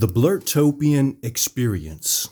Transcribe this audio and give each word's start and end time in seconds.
The 0.00 0.06
Blurtopian 0.06 1.16
Experience. 1.24 2.28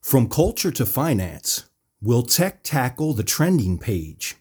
From 0.00 0.30
culture 0.30 0.70
to 0.70 0.86
finance, 0.86 1.66
will 2.00 2.22
tech 2.22 2.62
tackle 2.62 3.12
the 3.12 3.22
trending 3.22 3.76
page? 3.76 4.36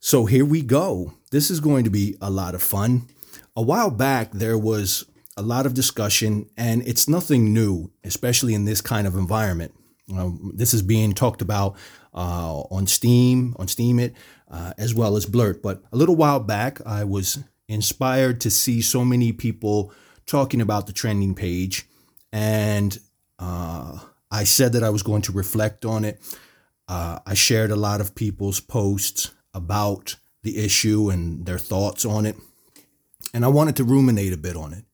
So 0.00 0.26
here 0.26 0.44
we 0.44 0.60
go. 0.60 1.14
This 1.30 1.50
is 1.50 1.60
going 1.60 1.84
to 1.84 1.90
be 1.90 2.18
a 2.20 2.28
lot 2.28 2.54
of 2.54 2.62
fun. 2.62 3.08
A 3.56 3.62
while 3.62 3.90
back, 3.90 4.32
there 4.32 4.58
was 4.58 5.06
a 5.34 5.40
lot 5.40 5.64
of 5.64 5.72
discussion, 5.72 6.50
and 6.58 6.86
it's 6.86 7.08
nothing 7.08 7.54
new, 7.54 7.90
especially 8.04 8.52
in 8.52 8.66
this 8.66 8.82
kind 8.82 9.06
of 9.06 9.16
environment. 9.16 9.72
Um, 10.14 10.52
this 10.54 10.74
is 10.74 10.82
being 10.82 11.14
talked 11.14 11.40
about 11.40 11.76
uh, 12.12 12.64
on 12.70 12.86
Steem, 12.86 13.56
on 13.58 13.66
Steemit, 13.66 14.12
uh, 14.50 14.74
as 14.76 14.94
well 14.94 15.16
as 15.16 15.24
Blurt. 15.24 15.62
But 15.62 15.84
a 15.90 15.96
little 15.96 16.16
while 16.16 16.40
back, 16.40 16.86
I 16.86 17.04
was 17.04 17.42
inspired 17.66 18.42
to 18.42 18.50
see 18.50 18.82
so 18.82 19.06
many 19.06 19.32
people 19.32 19.90
talking 20.26 20.60
about 20.60 20.86
the 20.86 20.92
trending 20.92 21.34
page, 21.34 21.86
and 22.32 22.98
uh, 23.38 23.98
I 24.30 24.44
said 24.44 24.72
that 24.72 24.82
I 24.82 24.90
was 24.90 25.02
going 25.02 25.22
to 25.22 25.32
reflect 25.32 25.84
on 25.84 26.04
it. 26.04 26.20
Uh, 26.88 27.18
I 27.26 27.34
shared 27.34 27.70
a 27.70 27.76
lot 27.76 28.00
of 28.00 28.14
people's 28.14 28.60
posts 28.60 29.30
about 29.52 30.16
the 30.42 30.58
issue 30.58 31.10
and 31.10 31.46
their 31.46 31.58
thoughts 31.58 32.04
on 32.04 32.26
it, 32.26 32.36
and 33.32 33.44
I 33.44 33.48
wanted 33.48 33.76
to 33.76 33.84
ruminate 33.84 34.32
a 34.32 34.38
bit 34.38 34.56
on 34.56 34.72
it. 34.72 34.84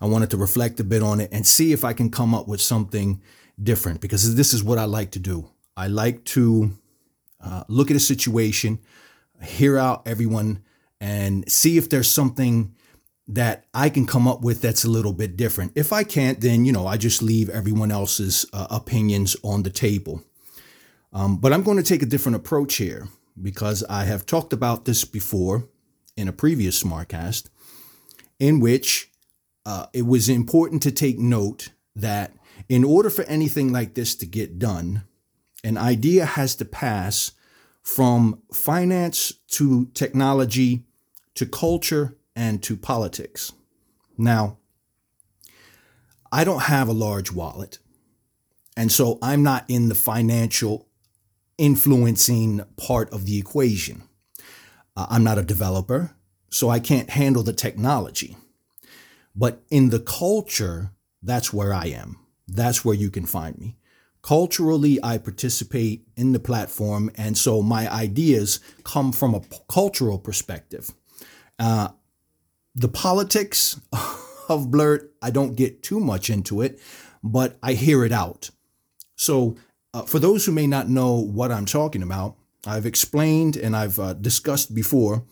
I 0.00 0.06
wanted 0.06 0.30
to 0.30 0.36
reflect 0.36 0.80
a 0.80 0.84
bit 0.84 1.02
on 1.02 1.20
it 1.20 1.30
and 1.32 1.46
see 1.46 1.72
if 1.72 1.84
I 1.84 1.92
can 1.92 2.10
come 2.10 2.34
up 2.34 2.48
with 2.48 2.60
something 2.60 3.22
different 3.62 4.00
because 4.00 4.34
this 4.34 4.52
is 4.52 4.64
what 4.64 4.78
I 4.78 4.84
like 4.84 5.12
to 5.12 5.20
do. 5.20 5.48
I 5.76 5.86
like 5.86 6.24
to 6.24 6.72
uh, 7.40 7.64
look 7.68 7.90
at 7.90 7.96
a 7.96 8.00
situation, 8.00 8.80
hear 9.42 9.78
out 9.78 10.02
everyone, 10.06 10.64
and 11.00 11.50
see 11.50 11.78
if 11.78 11.88
there's 11.88 12.10
something 12.10 12.74
that 13.28 13.66
I 13.72 13.88
can 13.88 14.06
come 14.06 14.26
up 14.26 14.42
with 14.42 14.60
that's 14.60 14.84
a 14.84 14.90
little 14.90 15.12
bit 15.12 15.36
different. 15.36 15.72
If 15.74 15.92
I 15.92 16.04
can't, 16.04 16.40
then, 16.40 16.64
you 16.64 16.72
know, 16.72 16.86
I 16.86 16.96
just 16.96 17.22
leave 17.22 17.48
everyone 17.48 17.92
else's 17.92 18.44
uh, 18.52 18.66
opinions 18.70 19.36
on 19.42 19.62
the 19.62 19.70
table. 19.70 20.22
Um, 21.12 21.36
but 21.36 21.52
I'm 21.52 21.62
going 21.62 21.76
to 21.76 21.82
take 21.82 22.02
a 22.02 22.06
different 22.06 22.36
approach 22.36 22.76
here 22.76 23.08
because 23.40 23.84
I 23.88 24.04
have 24.04 24.26
talked 24.26 24.52
about 24.52 24.84
this 24.84 25.04
before 25.04 25.68
in 26.16 26.28
a 26.28 26.32
previous 26.32 26.82
Smartcast, 26.82 27.48
in 28.38 28.60
which 28.60 29.10
uh, 29.64 29.86
it 29.92 30.06
was 30.06 30.28
important 30.28 30.82
to 30.82 30.90
take 30.90 31.18
note 31.18 31.70
that 31.94 32.32
in 32.68 32.84
order 32.84 33.10
for 33.10 33.22
anything 33.24 33.72
like 33.72 33.94
this 33.94 34.14
to 34.16 34.26
get 34.26 34.58
done, 34.58 35.04
an 35.64 35.78
idea 35.78 36.24
has 36.24 36.56
to 36.56 36.64
pass 36.64 37.32
from 37.82 38.42
finance 38.52 39.32
to 39.48 39.86
technology 39.94 40.84
to 41.34 41.46
culture 41.46 42.16
and 42.34 42.62
to 42.62 42.76
politics. 42.76 43.52
Now, 44.16 44.58
I 46.30 46.44
don't 46.44 46.62
have 46.62 46.88
a 46.88 46.92
large 46.92 47.32
wallet, 47.32 47.78
and 48.76 48.90
so 48.90 49.18
I'm 49.20 49.42
not 49.42 49.64
in 49.68 49.88
the 49.88 49.94
financial 49.94 50.88
influencing 51.58 52.62
part 52.76 53.12
of 53.12 53.26
the 53.26 53.38
equation. 53.38 54.02
Uh, 54.96 55.06
I'm 55.10 55.24
not 55.24 55.38
a 55.38 55.42
developer, 55.42 56.14
so 56.48 56.68
I 56.68 56.80
can't 56.80 57.10
handle 57.10 57.42
the 57.42 57.52
technology. 57.52 58.36
But 59.34 59.62
in 59.70 59.90
the 59.90 60.00
culture, 60.00 60.90
that's 61.22 61.52
where 61.52 61.72
I 61.72 61.86
am. 61.86 62.18
That's 62.48 62.84
where 62.84 62.94
you 62.94 63.10
can 63.10 63.26
find 63.26 63.58
me. 63.58 63.76
Culturally, 64.22 65.00
I 65.02 65.18
participate 65.18 66.06
in 66.16 66.32
the 66.32 66.38
platform, 66.38 67.10
and 67.16 67.36
so 67.36 67.60
my 67.60 67.92
ideas 67.92 68.60
come 68.84 69.10
from 69.12 69.34
a 69.34 69.42
cultural 69.68 70.18
perspective. 70.18 70.92
Uh, 71.58 71.88
the 72.74 72.88
politics 72.88 73.80
of 74.48 74.70
Blurt, 74.70 75.12
I 75.20 75.30
don't 75.30 75.56
get 75.56 75.82
too 75.82 76.00
much 76.00 76.30
into 76.30 76.60
it, 76.62 76.80
but 77.22 77.58
I 77.62 77.74
hear 77.74 78.04
it 78.04 78.12
out. 78.12 78.50
So, 79.16 79.56
uh, 79.94 80.02
for 80.02 80.18
those 80.18 80.46
who 80.46 80.52
may 80.52 80.66
not 80.66 80.88
know 80.88 81.12
what 81.12 81.52
I'm 81.52 81.66
talking 81.66 82.02
about, 82.02 82.36
I've 82.66 82.86
explained 82.86 83.56
and 83.56 83.76
I've 83.76 83.98
uh, 83.98 84.14
discussed 84.14 84.74
before 84.74 85.24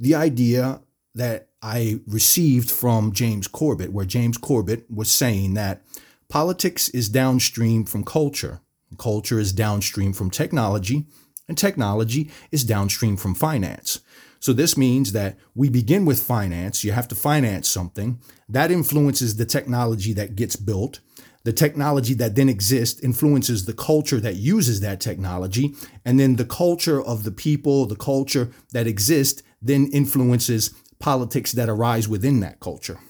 the 0.00 0.14
idea 0.14 0.80
that 1.14 1.48
I 1.60 2.00
received 2.06 2.70
from 2.70 3.12
James 3.12 3.48
Corbett, 3.48 3.92
where 3.92 4.04
James 4.04 4.38
Corbett 4.38 4.90
was 4.90 5.10
saying 5.10 5.54
that 5.54 5.82
politics 6.28 6.88
is 6.90 7.08
downstream 7.08 7.84
from 7.84 8.04
culture, 8.04 8.60
culture 8.98 9.38
is 9.38 9.52
downstream 9.52 10.12
from 10.12 10.30
technology, 10.30 11.06
and 11.48 11.58
technology 11.58 12.30
is 12.50 12.64
downstream 12.64 13.16
from 13.16 13.34
finance. 13.34 14.00
So 14.46 14.52
this 14.52 14.76
means 14.76 15.10
that 15.10 15.36
we 15.56 15.68
begin 15.68 16.04
with 16.04 16.22
finance. 16.22 16.84
You 16.84 16.92
have 16.92 17.08
to 17.08 17.16
finance 17.16 17.68
something 17.68 18.20
that 18.48 18.70
influences 18.70 19.34
the 19.34 19.44
technology 19.44 20.12
that 20.12 20.36
gets 20.36 20.54
built. 20.54 21.00
The 21.42 21.52
technology 21.52 22.14
that 22.14 22.36
then 22.36 22.48
exists 22.48 23.00
influences 23.00 23.64
the 23.64 23.72
culture 23.72 24.20
that 24.20 24.36
uses 24.36 24.82
that 24.82 25.00
technology. 25.00 25.74
And 26.04 26.20
then 26.20 26.36
the 26.36 26.44
culture 26.44 27.02
of 27.02 27.24
the 27.24 27.32
people, 27.32 27.86
the 27.86 27.96
culture 27.96 28.52
that 28.72 28.86
exists, 28.86 29.42
then 29.60 29.88
influences 29.92 30.72
politics 31.00 31.50
that 31.50 31.68
arise 31.68 32.06
within 32.06 32.38
that 32.38 32.60
culture. 32.60 33.00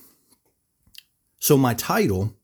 So 1.38 1.58
my 1.58 1.74
title, 1.74 2.34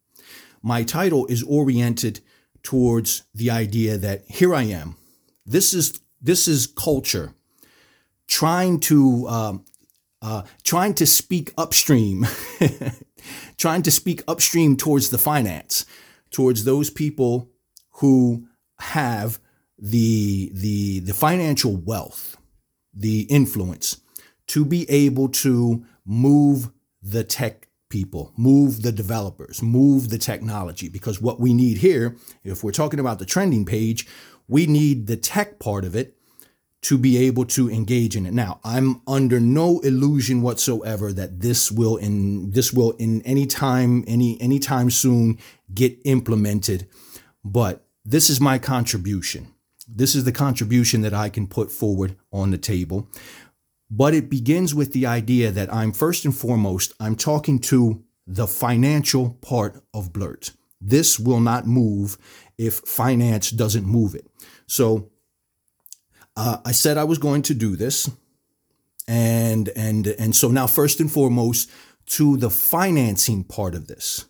my 0.63 0.83
title 0.83 1.25
is 1.29 1.43
oriented 1.45 2.21
towards 2.63 3.23
the 3.35 3.51
idea 3.51 3.97
that 3.97 4.25
here 4.29 4.55
I 4.55 4.65
am. 4.65 4.97
This 5.47 5.73
is 5.73 5.99
this 6.21 6.47
is 6.47 6.67
culture 6.67 7.35
trying 8.33 8.81
to 8.81 9.29
um, 9.29 9.65
uh, 10.23 10.43
trying 10.65 10.95
to 10.95 11.07
speak 11.07 11.53
upstream, 11.59 12.27
trying 13.59 13.83
to 13.83 13.91
speak 13.91 14.23
upstream 14.27 14.75
towards 14.75 15.11
the 15.11 15.19
finance, 15.19 15.85
towards 16.31 16.65
those 16.65 16.89
people 16.89 17.51
who 17.97 18.49
have 18.81 19.39
the 19.79 20.51
the 20.55 21.01
the 21.01 21.13
financial 21.13 21.77
wealth, 21.77 22.39
the 22.95 23.23
influence 23.23 24.01
to 24.47 24.65
be 24.65 24.89
able 24.89 25.29
to 25.29 25.85
move 26.07 26.71
the 27.03 27.25
tech 27.25 27.69
people, 27.91 28.33
move 28.39 28.81
the 28.81 28.93
developers, 28.93 29.63
move 29.63 30.09
the 30.09 30.17
technology. 30.17 30.89
Because 30.89 31.21
what 31.21 31.39
we 31.39 31.53
need 31.53 31.79
here, 31.79 32.17
if 32.45 32.65
we're 32.65 32.73
talking 32.73 32.99
about 32.99 33.19
the 33.19 33.27
trending 33.27 33.67
page, 33.67 34.07
we 34.49 34.67
need 34.67 35.07
the 35.07 35.19
tech 35.19 35.59
part 35.59 35.85
of 35.85 35.95
it 35.95 36.17
to 36.83 36.99
be 36.99 37.17
able 37.17 37.45
to 37.45 37.71
engage 37.71 38.17
in 38.17 38.27
it. 38.27 38.35
Now, 38.35 38.61
I'm 38.65 39.03
under 39.07 39.39
no 39.39 39.79
illusion 39.81 40.43
whatsoever 40.43 41.13
that 41.13 41.41
this 41.41 41.71
will 41.71 41.97
in 41.97 42.51
this 42.51 42.73
will 42.73 42.91
in 42.93 43.23
any 43.23 43.47
time 43.47 44.05
any 44.07 44.41
anytime 44.41 44.91
soon 44.91 45.39
get 45.73 45.97
implemented, 46.05 46.89
but 47.45 47.85
this 48.05 48.29
is 48.29 48.41
my 48.41 48.59
contribution. 48.59 49.55
This 49.87 50.15
is 50.15 50.25
the 50.25 50.33
contribution 50.33 51.03
that 51.03 51.15
I 51.15 51.29
can 51.29 51.47
put 51.47 51.71
forward 51.71 52.17
on 52.33 52.51
the 52.51 52.59
table. 52.59 53.09
But 53.91 54.15
it 54.15 54.31
begins 54.31 54.75
with 54.75 54.93
the 54.93 55.07
idea 55.07 55.51
that 55.51 55.73
I'm 55.73 55.93
first 55.93 56.25
and 56.25 56.35
foremost 56.35 56.95
I'm 56.99 57.15
talking 57.15 57.59
to 57.61 58.03
the 58.27 58.47
financial 58.47 59.31
part 59.41 59.83
of 59.93 60.13
Blurt. 60.13 60.53
This 60.81 61.21
will 61.21 61.41
not 61.41 61.67
move 61.67 62.17
if 62.59 62.75
finance 62.79 63.51
doesn't 63.51 63.87
move 63.87 64.15
it. 64.15 64.27
So 64.67 65.11
uh, 66.37 66.59
I 66.65 66.73
said 66.73 66.97
I 66.97 67.05
was 67.05 67.19
going 67.19 67.43
to 67.43 67.55
do 67.55 67.77
this, 67.77 68.11
and 69.07 69.69
and 69.77 70.07
and 70.07 70.35
so 70.35 70.49
now 70.49 70.67
first 70.67 71.01
and 71.01 71.11
foremost 71.11 71.71
to 72.07 72.37
the 72.37 72.51
financing 72.51 73.45
part 73.45 73.75
of 73.75 73.87
this. 73.87 74.27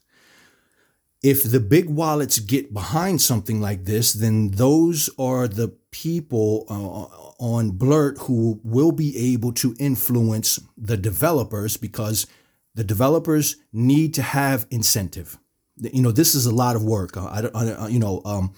If 1.23 1.45
the 1.45 1.61
big 1.61 1.89
wallets 1.89 2.41
get 2.41 2.75
behind 2.75 3.21
something 3.21 3.61
like 3.61 3.85
this, 3.85 4.13
then 4.13 4.51
those 4.51 5.09
are 5.19 5.47
the 5.47 5.69
people 5.93 6.67
uh, 6.69 7.45
on 7.45 7.71
Blurt 7.71 8.19
who 8.19 8.61
will 8.65 8.91
be 8.91 9.33
able 9.33 9.53
to 9.53 9.77
influence 9.79 10.59
the 10.77 10.97
developers 10.97 11.77
because 11.77 12.27
the 12.75 12.83
developers 12.83 13.57
need 13.73 14.15
to 14.15 14.23
have 14.23 14.67
incentive. 14.71 15.39
You 15.77 16.03
know, 16.03 16.13
this 16.13 16.35
is 16.35 16.47
a 16.47 16.55
lot 16.55 16.75
of 16.75 16.83
work. 16.83 17.17
I, 17.17 17.49
I, 17.55 17.89
you 17.89 17.99
know, 17.99 18.21
um, 18.25 18.55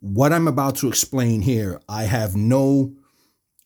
what 0.00 0.32
I'm 0.32 0.48
about 0.48 0.76
to 0.76 0.88
explain 0.88 1.42
here, 1.42 1.80
I 1.88 2.04
have 2.04 2.36
no 2.36 2.94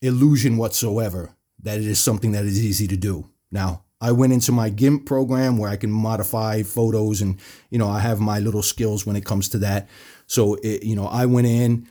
illusion 0.00 0.56
whatsoever 0.56 1.34
that 1.62 1.78
it 1.78 1.86
is 1.86 1.98
something 1.98 2.32
that 2.32 2.44
is 2.44 2.62
easy 2.62 2.86
to 2.88 2.96
do. 2.96 3.30
Now, 3.50 3.84
I 4.00 4.12
went 4.12 4.32
into 4.32 4.52
my 4.52 4.68
GIMP 4.68 5.06
program 5.06 5.56
where 5.56 5.70
I 5.70 5.76
can 5.76 5.90
modify 5.90 6.62
photos 6.62 7.22
and, 7.22 7.40
you 7.70 7.78
know, 7.78 7.88
I 7.88 8.00
have 8.00 8.20
my 8.20 8.38
little 8.38 8.62
skills 8.62 9.06
when 9.06 9.16
it 9.16 9.24
comes 9.24 9.48
to 9.50 9.58
that. 9.58 9.88
So, 10.26 10.54
it, 10.56 10.82
you 10.82 10.94
know, 10.94 11.06
I 11.06 11.26
went 11.26 11.46
in, 11.46 11.88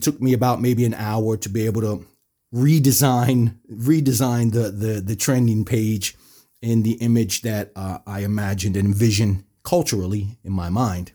took 0.00 0.20
me 0.20 0.32
about 0.32 0.60
maybe 0.60 0.84
an 0.84 0.94
hour 0.94 1.36
to 1.36 1.48
be 1.48 1.66
able 1.66 1.82
to 1.82 2.06
redesign 2.54 3.56
redesign 3.70 4.52
the 4.52 4.70
the 4.70 5.00
the 5.00 5.16
trending 5.16 5.64
page 5.64 6.14
in 6.60 6.82
the 6.82 6.92
image 6.94 7.42
that 7.42 7.72
uh, 7.74 7.98
I 8.06 8.20
imagined 8.20 8.76
and 8.76 8.86
envisioned 8.86 9.44
culturally 9.64 10.38
in 10.44 10.52
my 10.52 10.68
mind 10.68 11.12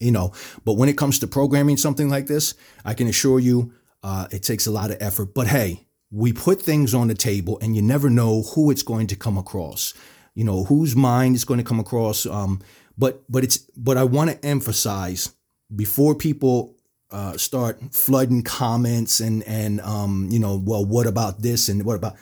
you 0.00 0.10
know 0.10 0.32
but 0.64 0.74
when 0.74 0.88
it 0.88 0.98
comes 0.98 1.18
to 1.18 1.26
programming 1.26 1.76
something 1.76 2.08
like 2.08 2.26
this 2.26 2.54
i 2.84 2.94
can 2.94 3.06
assure 3.06 3.38
you 3.38 3.72
uh, 4.02 4.28
it 4.30 4.42
takes 4.42 4.66
a 4.66 4.70
lot 4.70 4.90
of 4.90 4.96
effort 5.00 5.34
but 5.34 5.46
hey 5.46 5.86
we 6.10 6.32
put 6.32 6.62
things 6.62 6.94
on 6.94 7.08
the 7.08 7.14
table 7.14 7.58
and 7.60 7.74
you 7.74 7.82
never 7.82 8.08
know 8.08 8.42
who 8.54 8.70
it's 8.70 8.82
going 8.82 9.06
to 9.06 9.16
come 9.16 9.36
across 9.36 9.92
you 10.36 10.44
know, 10.44 10.64
whose 10.64 10.94
mind 10.94 11.34
is 11.34 11.44
going 11.44 11.58
to 11.58 11.64
come 11.64 11.80
across. 11.80 12.26
Um, 12.26 12.60
but 12.96 13.24
but 13.28 13.42
it's 13.42 13.58
but 13.76 13.96
I 13.96 14.04
want 14.04 14.30
to 14.30 14.46
emphasize 14.46 15.34
before 15.74 16.14
people 16.14 16.76
uh, 17.10 17.36
start 17.36 17.80
flooding 17.92 18.42
comments 18.42 19.18
and 19.18 19.42
and 19.44 19.80
um, 19.80 20.28
you 20.30 20.38
know, 20.38 20.62
well, 20.62 20.84
what 20.84 21.08
about 21.08 21.42
this 21.42 21.68
and 21.68 21.84
what 21.84 21.96
about 21.96 22.14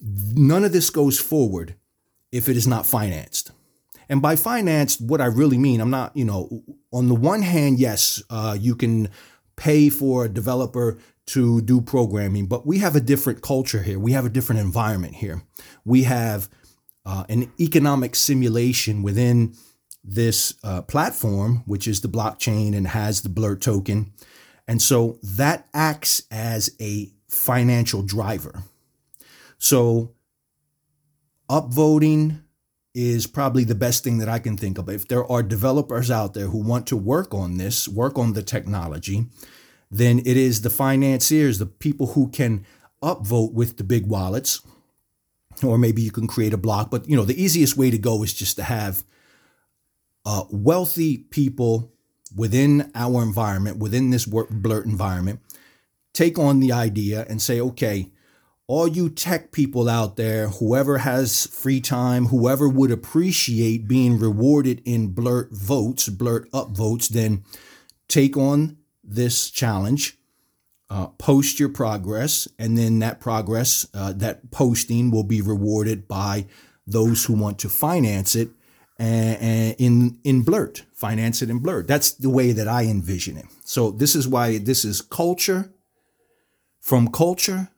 none 0.00 0.64
of 0.64 0.72
this 0.72 0.88
goes 0.88 1.18
forward 1.18 1.74
if 2.32 2.48
it 2.48 2.56
is 2.56 2.66
not 2.66 2.86
financed. 2.86 3.50
And 4.08 4.22
by 4.22 4.36
financed, 4.36 5.00
what 5.00 5.20
I 5.20 5.26
really 5.26 5.58
mean, 5.58 5.80
I'm 5.80 5.90
not, 5.90 6.16
you 6.16 6.24
know, 6.24 6.62
on 6.92 7.08
the 7.08 7.14
one 7.14 7.42
hand, 7.42 7.78
yes, 7.78 8.22
uh, 8.30 8.56
you 8.58 8.76
can 8.76 9.08
pay 9.56 9.88
for 9.88 10.24
a 10.24 10.28
developer 10.28 10.98
to 11.26 11.60
do 11.60 11.80
programming, 11.80 12.46
but 12.46 12.66
we 12.66 12.78
have 12.78 12.94
a 12.94 13.00
different 13.00 13.42
culture 13.42 13.82
here. 13.82 13.98
We 13.98 14.12
have 14.12 14.24
a 14.24 14.30
different 14.30 14.60
environment 14.60 15.16
here. 15.16 15.42
We 15.84 16.04
have 16.04 16.48
uh, 17.04 17.24
an 17.28 17.52
economic 17.58 18.14
simulation 18.14 19.02
within 19.02 19.54
this 20.04 20.54
uh, 20.62 20.82
platform, 20.82 21.64
which 21.66 21.88
is 21.88 22.00
the 22.00 22.08
blockchain 22.08 22.76
and 22.76 22.86
has 22.86 23.22
the 23.22 23.28
Blurt 23.28 23.60
token. 23.60 24.12
And 24.68 24.80
so 24.80 25.18
that 25.22 25.66
acts 25.74 26.22
as 26.30 26.70
a 26.80 27.10
financial 27.28 28.02
driver. 28.02 28.62
So 29.58 30.14
upvoting 31.50 32.42
is 32.96 33.26
probably 33.26 33.62
the 33.62 33.74
best 33.74 34.02
thing 34.02 34.16
that 34.18 34.28
I 34.28 34.38
can 34.38 34.56
think 34.56 34.78
of. 34.78 34.88
If 34.88 35.06
there 35.06 35.30
are 35.30 35.42
developers 35.42 36.10
out 36.10 36.32
there 36.32 36.46
who 36.46 36.58
want 36.58 36.86
to 36.86 36.96
work 36.96 37.34
on 37.34 37.58
this, 37.58 37.86
work 37.86 38.18
on 38.18 38.32
the 38.32 38.42
technology, 38.42 39.26
then 39.90 40.20
it 40.20 40.38
is 40.38 40.62
the 40.62 40.70
financiers, 40.70 41.58
the 41.58 41.66
people 41.66 42.08
who 42.08 42.28
can 42.28 42.64
upvote 43.02 43.52
with 43.52 43.76
the 43.76 43.84
big 43.84 44.06
wallets, 44.06 44.62
or 45.62 45.76
maybe 45.76 46.00
you 46.00 46.10
can 46.10 46.26
create 46.26 46.54
a 46.54 46.58
block. 46.58 46.90
But 46.90 47.06
you 47.06 47.16
know, 47.16 47.26
the 47.26 47.40
easiest 47.40 47.76
way 47.76 47.90
to 47.90 47.98
go 47.98 48.22
is 48.22 48.32
just 48.32 48.56
to 48.56 48.62
have 48.62 49.04
uh, 50.24 50.44
wealthy 50.50 51.18
people 51.18 51.92
within 52.34 52.90
our 52.94 53.22
environment, 53.22 53.76
within 53.76 54.08
this 54.08 54.26
work 54.26 54.48
blurt 54.48 54.86
environment, 54.86 55.40
take 56.14 56.38
on 56.38 56.60
the 56.60 56.72
idea 56.72 57.26
and 57.28 57.42
say, 57.42 57.60
okay, 57.60 58.10
all 58.68 58.88
you 58.88 59.08
tech 59.08 59.52
people 59.52 59.88
out 59.88 60.16
there, 60.16 60.48
whoever 60.48 60.98
has 60.98 61.46
free 61.46 61.80
time, 61.80 62.26
whoever 62.26 62.68
would 62.68 62.90
appreciate 62.90 63.86
being 63.86 64.18
rewarded 64.18 64.82
in 64.84 65.08
blurt 65.08 65.52
votes, 65.52 66.08
blurt 66.08 66.48
up 66.52 66.70
votes, 66.70 67.08
then 67.08 67.44
take 68.08 68.36
on 68.36 68.76
this 69.04 69.50
challenge, 69.50 70.18
uh, 70.90 71.06
post 71.18 71.60
your 71.60 71.68
progress, 71.68 72.48
and 72.58 72.76
then 72.76 72.98
that 72.98 73.20
progress, 73.20 73.86
uh, 73.94 74.12
that 74.12 74.50
posting 74.50 75.10
will 75.10 75.24
be 75.24 75.40
rewarded 75.40 76.08
by 76.08 76.46
those 76.86 77.24
who 77.24 77.34
want 77.34 77.58
to 77.60 77.68
finance 77.68 78.34
it 78.34 78.50
and, 78.98 79.76
in 79.78 80.18
in 80.24 80.42
blurt, 80.42 80.84
finance 80.92 81.42
it 81.42 81.50
in 81.50 81.58
blurt. 81.58 81.86
That's 81.86 82.12
the 82.12 82.30
way 82.30 82.52
that 82.52 82.66
I 82.66 82.84
envision 82.84 83.36
it. 83.36 83.46
So 83.64 83.90
this 83.90 84.16
is 84.16 84.26
why 84.26 84.58
this 84.58 84.84
is 84.84 85.02
culture 85.02 85.70
from 86.80 87.08
culture 87.08 87.68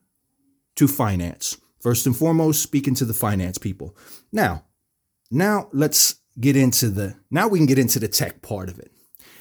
to 0.78 0.88
finance. 0.88 1.56
First 1.80 2.06
and 2.06 2.16
foremost, 2.16 2.62
speaking 2.62 2.94
to 2.96 3.04
the 3.04 3.14
finance 3.14 3.58
people. 3.58 3.96
Now, 4.32 4.64
now 5.30 5.68
let's 5.72 6.16
get 6.40 6.56
into 6.56 6.88
the 6.88 7.16
now 7.30 7.48
we 7.48 7.58
can 7.58 7.66
get 7.66 7.78
into 7.78 7.98
the 7.98 8.08
tech 8.08 8.42
part 8.42 8.68
of 8.68 8.78
it. 8.78 8.92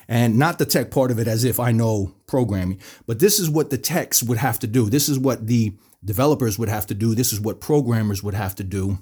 And 0.08 0.38
not 0.38 0.58
the 0.58 0.66
tech 0.66 0.90
part 0.90 1.12
of 1.12 1.20
it 1.20 1.28
as 1.28 1.44
if 1.44 1.60
I 1.60 1.72
know 1.72 2.16
programming, 2.28 2.80
but 3.06 3.20
this 3.20 3.40
is 3.40 3.50
what 3.50 3.70
the 3.70 3.78
techs 3.78 4.24
would 4.24 4.38
have 4.38 4.58
to 4.60 4.68
do. 4.68 4.90
This 4.90 5.10
is 5.10 5.20
what 5.20 5.48
the 5.48 5.76
developers 6.04 6.58
would 6.58 6.70
have 6.70 6.88
to 6.88 6.94
do. 6.94 7.14
This 7.14 7.34
is 7.34 7.42
what 7.42 7.60
programmers 7.60 8.24
would 8.24 8.34
have 8.34 8.56
to 8.56 8.64
do 8.64 9.00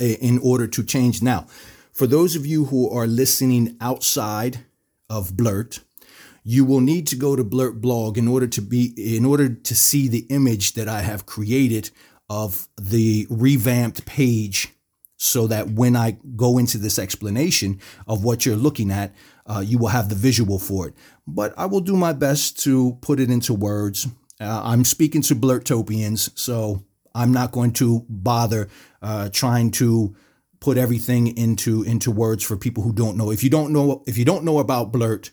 in 0.00 0.38
order 0.42 0.66
to 0.66 0.82
change. 0.82 1.22
Now, 1.22 1.46
for 1.92 2.08
those 2.08 2.34
of 2.34 2.44
you 2.44 2.66
who 2.66 2.90
are 2.90 3.06
listening 3.06 3.76
outside 3.80 4.64
of 5.08 5.36
Blurt, 5.36 5.78
you 6.44 6.64
will 6.64 6.80
need 6.80 7.06
to 7.08 7.16
go 7.16 7.34
to 7.34 7.42
Blurt 7.42 7.80
blog 7.80 8.18
in 8.18 8.28
order 8.28 8.46
to 8.46 8.60
be 8.60 8.92
in 9.16 9.24
order 9.24 9.48
to 9.48 9.74
see 9.74 10.08
the 10.08 10.26
image 10.28 10.74
that 10.74 10.88
I 10.88 11.00
have 11.00 11.26
created 11.26 11.90
of 12.28 12.68
the 12.80 13.26
revamped 13.30 14.04
page 14.04 14.68
so 15.16 15.46
that 15.46 15.70
when 15.70 15.96
I 15.96 16.18
go 16.36 16.58
into 16.58 16.76
this 16.76 16.98
explanation 16.98 17.80
of 18.06 18.24
what 18.24 18.44
you're 18.44 18.56
looking 18.56 18.90
at, 18.90 19.14
uh, 19.46 19.62
you 19.64 19.78
will 19.78 19.88
have 19.88 20.08
the 20.10 20.14
visual 20.14 20.58
for 20.58 20.88
it. 20.88 20.94
But 21.26 21.54
I 21.56 21.66
will 21.66 21.80
do 21.80 21.96
my 21.96 22.12
best 22.12 22.58
to 22.64 22.98
put 23.00 23.20
it 23.20 23.30
into 23.30 23.54
words. 23.54 24.06
Uh, 24.40 24.60
I'm 24.64 24.84
speaking 24.84 25.22
to 25.22 25.34
Blurtopians, 25.34 26.36
so 26.38 26.84
I'm 27.14 27.32
not 27.32 27.52
going 27.52 27.72
to 27.74 28.04
bother 28.08 28.68
uh, 29.00 29.30
trying 29.30 29.70
to 29.72 30.14
put 30.60 30.76
everything 30.76 31.36
into 31.36 31.82
into 31.82 32.10
words 32.10 32.42
for 32.42 32.56
people 32.56 32.82
who 32.82 32.92
don't 32.92 33.16
know. 33.16 33.30
If 33.30 33.44
you 33.44 33.50
don't 33.50 33.72
know 33.72 34.02
if 34.06 34.18
you 34.18 34.24
don't 34.24 34.44
know 34.44 34.58
about 34.58 34.92
Blurt, 34.92 35.30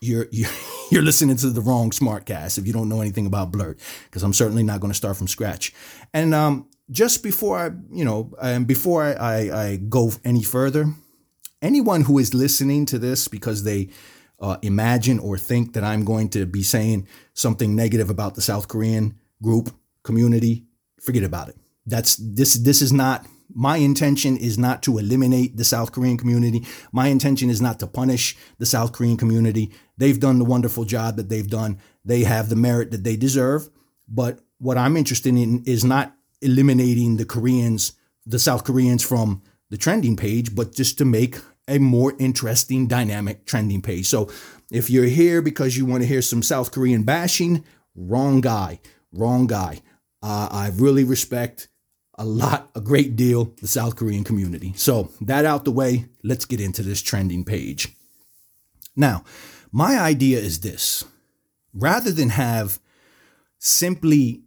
you're 0.00 0.26
you're, 0.30 0.50
you're 0.90 1.02
listening 1.02 1.36
to 1.36 1.50
the 1.50 1.60
wrong 1.60 1.90
smartcast 1.90 2.58
if 2.58 2.66
you 2.66 2.72
don't 2.72 2.88
know 2.88 3.00
anything 3.00 3.26
about 3.26 3.50
blurt 3.50 3.78
because 4.04 4.22
i'm 4.22 4.32
certainly 4.32 4.62
not 4.62 4.80
going 4.80 4.90
to 4.90 4.96
start 4.96 5.16
from 5.16 5.28
scratch 5.28 5.72
and 6.12 6.34
um, 6.34 6.68
just 6.90 7.22
before 7.22 7.58
i 7.58 7.70
you 7.90 8.04
know 8.04 8.32
and 8.40 8.66
before 8.66 9.02
I, 9.02 9.12
I, 9.12 9.36
I 9.64 9.76
go 9.76 10.12
any 10.24 10.42
further 10.42 10.86
anyone 11.62 12.02
who 12.02 12.18
is 12.18 12.34
listening 12.34 12.86
to 12.86 12.98
this 12.98 13.28
because 13.28 13.64
they 13.64 13.90
uh, 14.38 14.58
imagine 14.62 15.18
or 15.18 15.38
think 15.38 15.72
that 15.74 15.84
i'm 15.84 16.04
going 16.04 16.28
to 16.30 16.46
be 16.46 16.62
saying 16.62 17.06
something 17.34 17.74
negative 17.74 18.10
about 18.10 18.34
the 18.34 18.42
south 18.42 18.68
korean 18.68 19.18
group 19.42 19.70
community 20.02 20.64
forget 21.00 21.24
about 21.24 21.48
it 21.48 21.56
that's 21.86 22.16
this 22.16 22.54
this 22.54 22.82
is 22.82 22.92
not 22.92 23.26
my 23.54 23.76
intention 23.76 24.36
is 24.36 24.58
not 24.58 24.82
to 24.82 24.98
eliminate 24.98 25.56
the 25.56 25.64
South 25.64 25.92
Korean 25.92 26.18
community. 26.18 26.66
My 26.92 27.08
intention 27.08 27.48
is 27.48 27.60
not 27.60 27.80
to 27.80 27.86
punish 27.86 28.36
the 28.58 28.66
South 28.66 28.92
Korean 28.92 29.16
community. 29.16 29.72
They've 29.98 30.18
done 30.18 30.38
the 30.38 30.44
wonderful 30.44 30.84
job 30.84 31.16
that 31.16 31.28
they've 31.28 31.48
done. 31.48 31.78
They 32.04 32.24
have 32.24 32.48
the 32.48 32.56
merit 32.56 32.90
that 32.90 33.04
they 33.04 33.16
deserve. 33.16 33.68
But 34.08 34.40
what 34.58 34.78
I'm 34.78 34.96
interested 34.96 35.34
in 35.36 35.62
is 35.64 35.84
not 35.84 36.14
eliminating 36.40 37.16
the 37.16 37.24
Koreans, 37.24 37.92
the 38.24 38.38
South 38.38 38.64
Koreans 38.64 39.02
from 39.02 39.42
the 39.70 39.76
trending 39.76 40.16
page, 40.16 40.54
but 40.54 40.74
just 40.74 40.98
to 40.98 41.04
make 41.04 41.38
a 41.68 41.78
more 41.78 42.14
interesting, 42.18 42.86
dynamic 42.86 43.46
trending 43.46 43.82
page. 43.82 44.06
So 44.06 44.30
if 44.70 44.90
you're 44.90 45.06
here 45.06 45.42
because 45.42 45.76
you 45.76 45.86
want 45.86 46.02
to 46.02 46.08
hear 46.08 46.22
some 46.22 46.42
South 46.42 46.72
Korean 46.72 47.02
bashing, 47.02 47.64
wrong 47.94 48.40
guy, 48.40 48.80
wrong 49.12 49.46
guy. 49.46 49.80
Uh, 50.22 50.48
I 50.50 50.72
really 50.74 51.04
respect 51.04 51.68
a 52.18 52.24
lot, 52.24 52.70
a 52.74 52.80
great 52.80 53.16
deal, 53.16 53.52
the 53.60 53.68
South 53.68 53.96
Korean 53.96 54.24
community. 54.24 54.72
So, 54.76 55.10
that 55.20 55.44
out 55.44 55.64
the 55.64 55.72
way, 55.72 56.06
let's 56.24 56.46
get 56.46 56.60
into 56.60 56.82
this 56.82 57.02
trending 57.02 57.44
page. 57.44 57.94
Now, 58.96 59.24
my 59.72 59.98
idea 59.98 60.38
is 60.38 60.60
this 60.60 61.04
rather 61.74 62.10
than 62.10 62.30
have 62.30 62.80
simply 63.58 64.42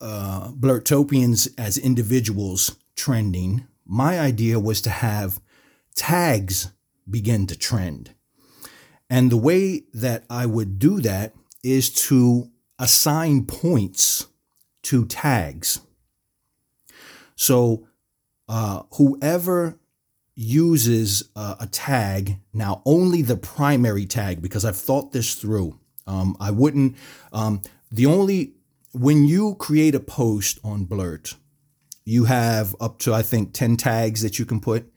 uh, 0.00 0.50
Blurtopians 0.52 1.48
as 1.58 1.78
individuals 1.78 2.76
trending, 2.94 3.66
my 3.84 4.18
idea 4.18 4.58
was 4.58 4.80
to 4.82 4.90
have 4.90 5.40
tags 5.94 6.72
begin 7.08 7.46
to 7.46 7.56
trend. 7.56 8.14
And 9.08 9.30
the 9.30 9.36
way 9.36 9.84
that 9.94 10.24
I 10.28 10.46
would 10.46 10.78
do 10.78 11.00
that 11.00 11.34
is 11.62 11.92
to 12.08 12.50
assign 12.78 13.46
points 13.46 14.26
to 14.82 15.06
tags. 15.06 15.80
So 17.36 17.86
uh, 18.48 18.82
whoever 18.94 19.78
uses 20.36 21.30
uh, 21.34 21.56
a 21.58 21.66
tag 21.66 22.38
now, 22.52 22.82
only 22.84 23.22
the 23.22 23.36
primary 23.36 24.04
tag, 24.04 24.42
because 24.42 24.64
I've 24.64 24.76
thought 24.76 25.12
this 25.12 25.34
through. 25.34 25.80
Um, 26.06 26.36
I 26.38 26.50
wouldn't. 26.50 26.96
Um, 27.32 27.62
the 27.90 28.06
only 28.06 28.52
when 28.92 29.24
you 29.24 29.56
create 29.56 29.94
a 29.94 30.00
post 30.00 30.60
on 30.62 30.84
Blurt, 30.84 31.34
you 32.04 32.24
have 32.24 32.76
up 32.80 32.98
to 33.00 33.14
I 33.14 33.22
think 33.22 33.52
ten 33.52 33.76
tags 33.76 34.22
that 34.22 34.38
you 34.38 34.44
can 34.44 34.60
put. 34.60 34.92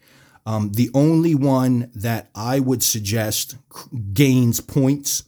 Um, 0.46 0.72
the 0.72 0.90
only 0.94 1.36
one 1.36 1.92
that 1.94 2.30
I 2.34 2.60
would 2.60 2.84
suggest 2.84 3.56
gains 4.14 4.60
points 4.60 5.24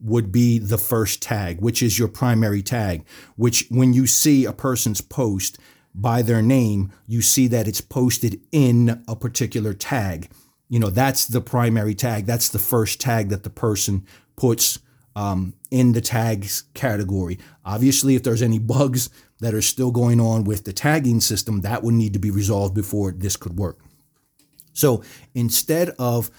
would 0.00 0.30
be 0.30 0.58
the 0.58 0.78
first 0.78 1.22
tag, 1.22 1.60
which 1.60 1.82
is 1.82 1.98
your 1.98 2.08
primary 2.08 2.62
tag, 2.62 3.04
which 3.36 3.66
when 3.70 3.92
you 3.92 4.06
see 4.06 4.44
a 4.44 4.52
person's 4.52 5.00
post, 5.00 5.58
by 5.94 6.22
their 6.22 6.42
name, 6.42 6.92
you 7.06 7.22
see 7.22 7.46
that 7.48 7.68
it's 7.68 7.80
posted 7.80 8.40
in 8.50 9.04
a 9.06 9.14
particular 9.14 9.72
tag. 9.72 10.30
You 10.68 10.80
know, 10.80 10.90
that's 10.90 11.26
the 11.26 11.40
primary 11.40 11.94
tag. 11.94 12.26
That's 12.26 12.48
the 12.48 12.58
first 12.58 13.00
tag 13.00 13.28
that 13.28 13.44
the 13.44 13.50
person 13.50 14.06
puts 14.36 14.80
um, 15.14 15.54
in 15.70 15.92
the 15.92 16.00
tags 16.00 16.64
category. 16.74 17.38
Obviously, 17.64 18.16
if 18.16 18.24
there's 18.24 18.42
any 18.42 18.58
bugs 18.58 19.08
that 19.40 19.54
are 19.54 19.62
still 19.62 19.92
going 19.92 20.20
on 20.20 20.44
with 20.44 20.64
the 20.64 20.72
tagging 20.72 21.20
system, 21.20 21.60
that 21.60 21.82
would 21.82 21.94
need 21.94 22.12
to 22.14 22.18
be 22.18 22.30
resolved 22.30 22.74
before 22.74 23.12
this 23.12 23.36
could 23.36 23.56
work. 23.56 23.78
So 24.72 25.04
instead 25.34 25.90
of 25.98 26.30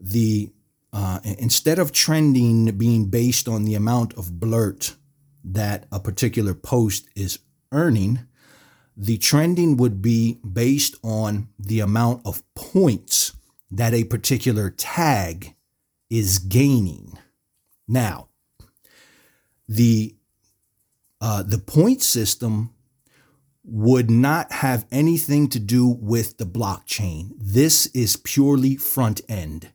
the 0.00 0.50
uh, 0.92 1.18
instead 1.24 1.78
of 1.78 1.90
trending 1.90 2.66
being 2.78 3.06
based 3.06 3.48
on 3.48 3.64
the 3.64 3.74
amount 3.74 4.14
of 4.14 4.38
blurt 4.38 4.94
that 5.42 5.86
a 5.90 5.98
particular 5.98 6.54
post 6.54 7.08
is 7.16 7.40
earning, 7.72 8.26
the 8.96 9.18
trending 9.18 9.76
would 9.76 10.00
be 10.00 10.38
based 10.40 10.96
on 11.02 11.48
the 11.58 11.80
amount 11.80 12.22
of 12.24 12.42
points 12.54 13.32
that 13.70 13.92
a 13.92 14.04
particular 14.04 14.70
tag 14.70 15.54
is 16.10 16.38
gaining. 16.38 17.18
Now, 17.88 18.28
the 19.68 20.14
uh, 21.20 21.42
the 21.42 21.58
point 21.58 22.02
system 22.02 22.70
would 23.64 24.10
not 24.10 24.52
have 24.52 24.84
anything 24.92 25.48
to 25.48 25.58
do 25.58 25.86
with 25.88 26.36
the 26.36 26.44
blockchain. 26.44 27.32
This 27.38 27.86
is 27.86 28.16
purely 28.16 28.76
front 28.76 29.22
end. 29.28 29.70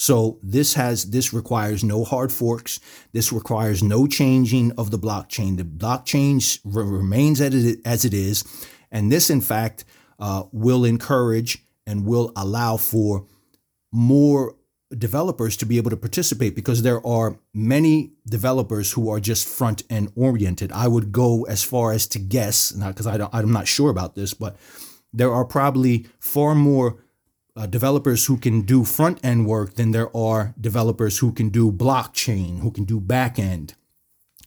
So 0.00 0.38
this 0.44 0.74
has 0.74 1.10
this 1.10 1.32
requires 1.32 1.82
no 1.82 2.04
hard 2.04 2.32
forks. 2.32 2.78
This 3.12 3.32
requires 3.32 3.82
no 3.82 4.06
changing 4.06 4.70
of 4.78 4.92
the 4.92 4.98
blockchain. 4.98 5.56
The 5.56 5.64
blockchain 5.64 6.38
remains 6.64 7.40
as 7.40 8.04
it 8.04 8.14
is, 8.14 8.44
and 8.92 9.10
this, 9.10 9.28
in 9.28 9.40
fact, 9.40 9.84
uh, 10.20 10.44
will 10.52 10.84
encourage 10.84 11.58
and 11.84 12.06
will 12.06 12.32
allow 12.36 12.76
for 12.76 13.26
more 13.90 14.54
developers 14.96 15.56
to 15.56 15.66
be 15.66 15.78
able 15.78 15.90
to 15.90 15.96
participate 15.96 16.54
because 16.54 16.82
there 16.82 17.04
are 17.04 17.40
many 17.52 18.12
developers 18.24 18.92
who 18.92 19.10
are 19.10 19.18
just 19.18 19.48
front 19.48 19.82
end 19.90 20.12
oriented. 20.14 20.70
I 20.70 20.86
would 20.86 21.10
go 21.10 21.42
as 21.46 21.64
far 21.64 21.90
as 21.92 22.06
to 22.08 22.20
guess, 22.20 22.72
not 22.72 22.94
because 22.94 23.08
I'm 23.08 23.52
not 23.52 23.66
sure 23.66 23.90
about 23.90 24.14
this, 24.14 24.32
but 24.32 24.56
there 25.12 25.34
are 25.34 25.44
probably 25.44 26.06
far 26.20 26.54
more 26.54 26.98
uh, 27.58 27.66
developers 27.66 28.26
who 28.26 28.36
can 28.36 28.62
do 28.62 28.84
front 28.84 29.18
end 29.24 29.44
work 29.46 29.74
than 29.74 29.90
there 29.90 30.16
are 30.16 30.54
developers 30.60 31.18
who 31.18 31.32
can 31.32 31.48
do 31.48 31.72
blockchain, 31.72 32.60
who 32.60 32.70
can 32.70 32.84
do 32.84 33.00
back 33.00 33.36
end. 33.36 33.74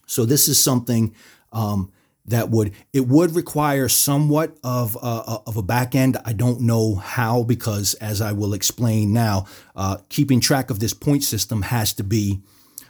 So 0.06 0.24
this 0.24 0.48
is 0.48 0.58
something 0.58 1.14
um, 1.52 1.92
that 2.24 2.48
would 2.48 2.72
it 2.94 3.06
would 3.06 3.36
require 3.36 3.88
somewhat 3.88 4.56
of 4.64 4.96
of 4.96 5.56
a 5.56 5.62
back 5.62 5.94
end. 5.94 6.16
I 6.24 6.32
don't 6.32 6.62
know 6.62 6.94
how 6.94 7.42
because, 7.42 7.92
as 7.94 8.22
I 8.22 8.32
will 8.32 8.54
explain 8.54 9.12
now, 9.12 9.46
uh, 9.76 9.98
keeping 10.08 10.40
track 10.40 10.70
of 10.70 10.78
this 10.80 10.94
point 10.94 11.22
system 11.22 11.62
has 11.62 11.92
to 11.94 12.04
be 12.04 12.40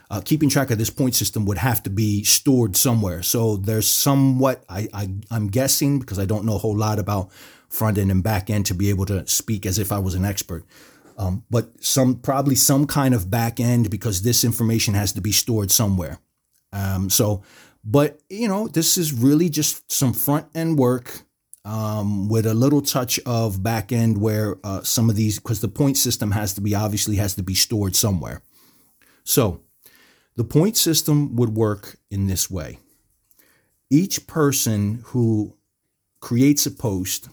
uh, 0.09 0.21
keeping 0.21 0.47
track 0.47 0.69
of 0.69 0.77
this 0.77 0.91
point 0.91 1.15
system 1.15 1.43
would 1.45 1.57
have 1.57 1.81
to 1.83 1.89
be 1.89 2.23
stored 2.23 2.77
somewhere. 2.77 3.23
So 3.23 3.57
there's 3.57 3.89
somewhat 3.89 4.63
I, 4.69 4.87
I 4.93 5.09
I'm 5.31 5.47
guessing 5.47 5.99
because 5.99 6.19
I 6.19 6.25
don't 6.25 6.45
know 6.45 6.55
a 6.55 6.59
whole 6.59 6.77
lot 6.77 6.99
about 6.99 7.29
front 7.73 7.97
end 7.97 8.11
and 8.11 8.23
back 8.23 8.49
end 8.49 8.65
to 8.67 8.73
be 8.73 8.89
able 8.89 9.05
to 9.05 9.25
speak 9.27 9.65
as 9.65 9.79
if 9.79 9.91
I 9.91 9.99
was 9.99 10.15
an 10.15 10.25
expert. 10.25 10.65
Um, 11.17 11.43
but 11.49 11.83
some 11.83 12.15
probably 12.15 12.55
some 12.55 12.87
kind 12.87 13.13
of 13.13 13.29
back 13.29 13.59
end 13.59 13.89
because 13.89 14.21
this 14.21 14.43
information 14.43 14.93
has 14.93 15.13
to 15.13 15.21
be 15.21 15.31
stored 15.31 15.71
somewhere. 15.71 16.19
Um, 16.71 17.09
so 17.09 17.43
but, 17.83 18.21
you 18.29 18.47
know, 18.47 18.67
this 18.67 18.97
is 18.97 19.11
really 19.11 19.49
just 19.49 19.91
some 19.91 20.13
front 20.13 20.47
end 20.55 20.77
work 20.77 21.23
um, 21.65 22.29
with 22.29 22.45
a 22.45 22.53
little 22.53 22.81
touch 22.81 23.19
of 23.25 23.61
back 23.61 23.91
end 23.91 24.19
where 24.19 24.57
uh, 24.63 24.81
some 24.83 25.09
of 25.09 25.15
these, 25.15 25.39
because 25.39 25.61
the 25.61 25.67
point 25.67 25.97
system 25.97 26.31
has 26.31 26.53
to 26.53 26.61
be 26.61 26.75
obviously 26.75 27.17
has 27.17 27.35
to 27.35 27.43
be 27.43 27.55
stored 27.55 27.95
somewhere. 27.95 28.41
So 29.23 29.61
the 30.35 30.43
point 30.43 30.77
system 30.77 31.35
would 31.35 31.55
work 31.55 31.97
in 32.09 32.27
this 32.27 32.49
way 32.49 32.79
each 33.89 34.25
person 34.25 35.01
who 35.07 35.55
creates 36.19 36.65
a 36.65 36.71
post 36.71 37.29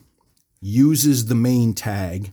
uses 0.60 1.26
the 1.26 1.34
main 1.34 1.74
tag. 1.74 2.32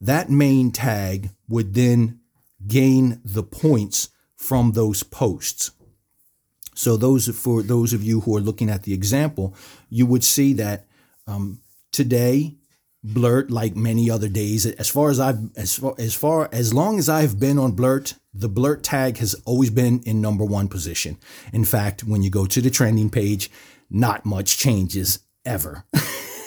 That 0.00 0.30
main 0.30 0.70
tag 0.70 1.30
would 1.48 1.74
then 1.74 2.20
gain 2.66 3.20
the 3.24 3.42
points 3.42 4.10
from 4.36 4.72
those 4.72 5.02
posts. 5.02 5.72
So 6.74 6.96
those 6.96 7.28
for 7.28 7.62
those 7.62 7.92
of 7.92 8.02
you 8.02 8.20
who 8.22 8.36
are 8.36 8.40
looking 8.40 8.70
at 8.70 8.84
the 8.84 8.94
example, 8.94 9.54
you 9.90 10.06
would 10.06 10.24
see 10.24 10.54
that 10.54 10.86
um, 11.26 11.60
today 11.92 12.56
Blurt, 13.02 13.50
like 13.50 13.74
many 13.76 14.10
other 14.10 14.28
days, 14.28 14.66
as 14.66 14.88
far 14.88 15.10
as 15.10 15.18
I've 15.18 15.38
as 15.56 15.78
far 15.78 15.94
as 15.98 16.14
far 16.14 16.48
as 16.52 16.74
long 16.74 16.98
as 16.98 17.08
I've 17.08 17.40
been 17.40 17.58
on 17.58 17.72
Blurt, 17.72 18.14
the 18.34 18.48
Blurt 18.48 18.82
tag 18.82 19.16
has 19.18 19.34
always 19.46 19.70
been 19.70 20.02
in 20.04 20.20
number 20.20 20.44
one 20.44 20.68
position. 20.68 21.16
In 21.52 21.64
fact, 21.64 22.04
when 22.04 22.22
you 22.22 22.30
go 22.30 22.44
to 22.46 22.60
the 22.60 22.70
trending 22.70 23.08
page, 23.08 23.50
not 23.90 24.26
much 24.26 24.58
changes 24.58 25.20
ever. 25.46 25.84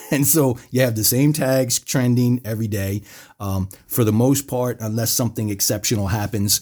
and 0.10 0.26
so 0.26 0.58
you 0.70 0.80
have 0.80 0.96
the 0.96 1.04
same 1.04 1.32
tags 1.32 1.78
trending 1.78 2.40
every 2.44 2.68
day. 2.68 3.02
Um, 3.40 3.68
for 3.86 4.04
the 4.04 4.12
most 4.12 4.46
part, 4.46 4.78
unless 4.80 5.10
something 5.10 5.50
exceptional 5.50 6.08
happens, 6.08 6.60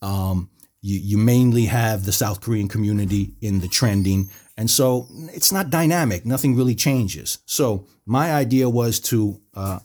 um, 0.00 0.50
you, 0.80 0.98
you 0.98 1.18
mainly 1.18 1.66
have 1.66 2.04
the 2.04 2.12
South 2.12 2.40
Korean 2.40 2.68
community 2.68 3.34
in 3.40 3.60
the 3.60 3.68
trending. 3.68 4.30
And 4.56 4.70
so 4.70 5.06
it's 5.32 5.52
not 5.52 5.70
dynamic. 5.70 6.26
Nothing 6.26 6.56
really 6.56 6.74
changes. 6.74 7.38
So 7.46 7.86
my 8.04 8.32
idea 8.32 8.68
was 8.68 9.00
to 9.00 9.40
uh, 9.54 9.78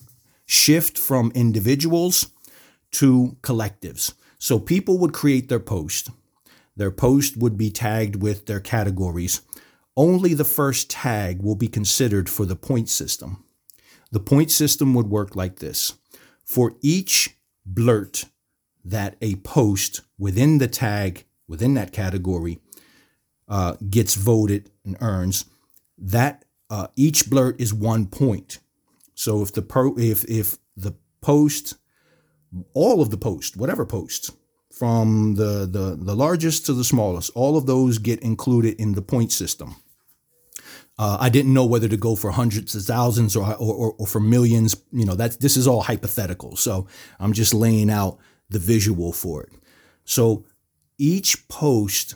shift 0.46 0.98
from 0.98 1.32
individuals 1.36 2.32
to 2.92 3.38
collectives. 3.42 4.14
So 4.40 4.60
people 4.60 4.98
would 5.00 5.14
create 5.14 5.50
their 5.50 5.60
post. 5.60 6.10
Their 6.76 6.92
post 6.92 7.38
would 7.38 7.58
be 7.58 7.72
tagged 7.72 8.18
with 8.18 8.46
their 8.46 8.60
categories. 8.60 9.42
Only 9.98 10.36
the 10.36 10.46
first 10.46 10.92
tag 10.92 11.42
will 11.42 11.56
be 11.56 11.68
considered 11.68 12.30
for 12.30 12.46
the 12.46 12.56
point 12.56 12.88
system. 12.88 13.44
The 14.12 14.20
point 14.20 14.52
system 14.52 14.94
would 14.94 15.08
work 15.08 15.36
like 15.36 15.58
this. 15.58 15.96
For 16.46 16.76
each 16.82 17.36
blurt 17.66 18.26
that 18.86 19.18
a 19.22 19.36
post 19.38 20.02
within 20.20 20.60
the 20.60 20.68
tag, 20.68 21.26
within 21.48 21.74
that 21.74 21.92
category, 21.92 22.60
uh, 23.50 23.74
gets 23.90 24.14
voted 24.14 24.70
and 24.86 24.98
earns, 25.02 25.46
that 25.98 26.46
uh, 26.70 26.88
each 26.96 27.28
blurt 27.28 27.60
is 27.60 27.74
one 27.74 28.06
point. 28.06 28.60
So 29.16 29.42
if 29.42 29.52
the 29.52 29.64
if 29.98 30.24
if 30.26 30.58
the 30.76 30.94
post, 31.22 31.76
all 32.76 33.02
of 33.02 33.10
the 33.10 33.18
post, 33.18 33.58
whatever 33.58 33.84
post, 33.84 34.30
from 34.72 35.36
the, 35.36 35.66
the 35.66 35.98
the 36.00 36.16
largest 36.16 36.68
to 36.68 36.74
the 36.74 36.84
smallest, 36.84 37.32
all 37.34 37.58
of 37.58 37.66
those 37.66 37.98
get 37.98 38.20
included 38.22 38.80
in 38.80 38.94
the 38.94 39.02
point 39.02 39.32
system. 39.32 39.76
Uh, 41.00 41.18
I 41.20 41.30
didn't 41.30 41.54
know 41.54 41.66
whether 41.66 41.88
to 41.88 41.98
go 41.98 42.16
for 42.16 42.32
hundreds 42.32 42.74
of 42.74 42.84
thousands 42.84 43.36
or, 43.36 43.54
or, 43.56 43.94
or 43.98 44.08
for 44.08 44.20
millions. 44.20 44.76
You 44.92 45.06
know, 45.06 45.16
that's 45.16 45.36
this 45.36 45.56
is 45.56 45.68
all 45.68 45.82
hypothetical. 45.82 46.56
So 46.56 46.88
I'm 47.20 47.34
just 47.34 47.54
laying 47.54 47.92
out 47.92 48.18
the 48.50 48.60
visual 48.60 49.12
for 49.12 49.44
it. 49.44 49.54
So 50.06 50.46
each 50.98 51.48
post, 51.48 52.16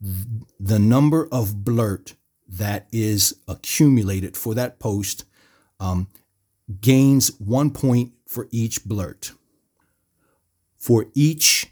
the 0.00 0.78
number 0.78 1.28
of 1.32 1.64
blurt 1.64 2.14
that 2.48 2.86
is 2.92 3.36
accumulated 3.48 4.36
for 4.36 4.54
that 4.54 4.78
post 4.78 5.24
um, 5.80 6.08
gains 6.80 7.32
one 7.38 7.70
point 7.70 8.12
for 8.26 8.48
each 8.50 8.84
blurt. 8.84 9.32
For 10.78 11.06
each 11.14 11.66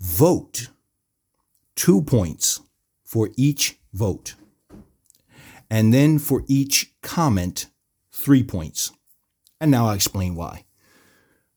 vote, 0.00 0.68
two 1.76 2.02
points 2.02 2.60
for 3.04 3.30
each 3.36 3.78
vote. 3.92 4.34
And 5.70 5.92
then 5.92 6.18
for 6.18 6.44
each 6.46 6.92
comment, 7.02 7.66
three 8.10 8.42
points. 8.42 8.92
And 9.60 9.70
now 9.70 9.88
I'll 9.88 9.94
explain 9.94 10.34
why. 10.34 10.64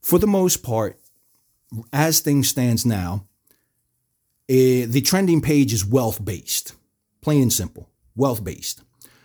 For 0.01 0.19
the 0.19 0.27
most 0.27 0.63
part, 0.63 0.99
as 1.93 2.19
things 2.19 2.49
stands 2.49 2.85
now, 2.85 3.25
uh, 4.49 4.83
the 4.87 5.01
trending 5.05 5.41
page 5.41 5.71
is 5.73 5.85
wealth 5.85 6.23
based, 6.23 6.73
plain 7.21 7.43
and 7.43 7.53
simple, 7.53 7.89
wealth 8.15 8.43
based. 8.43 8.81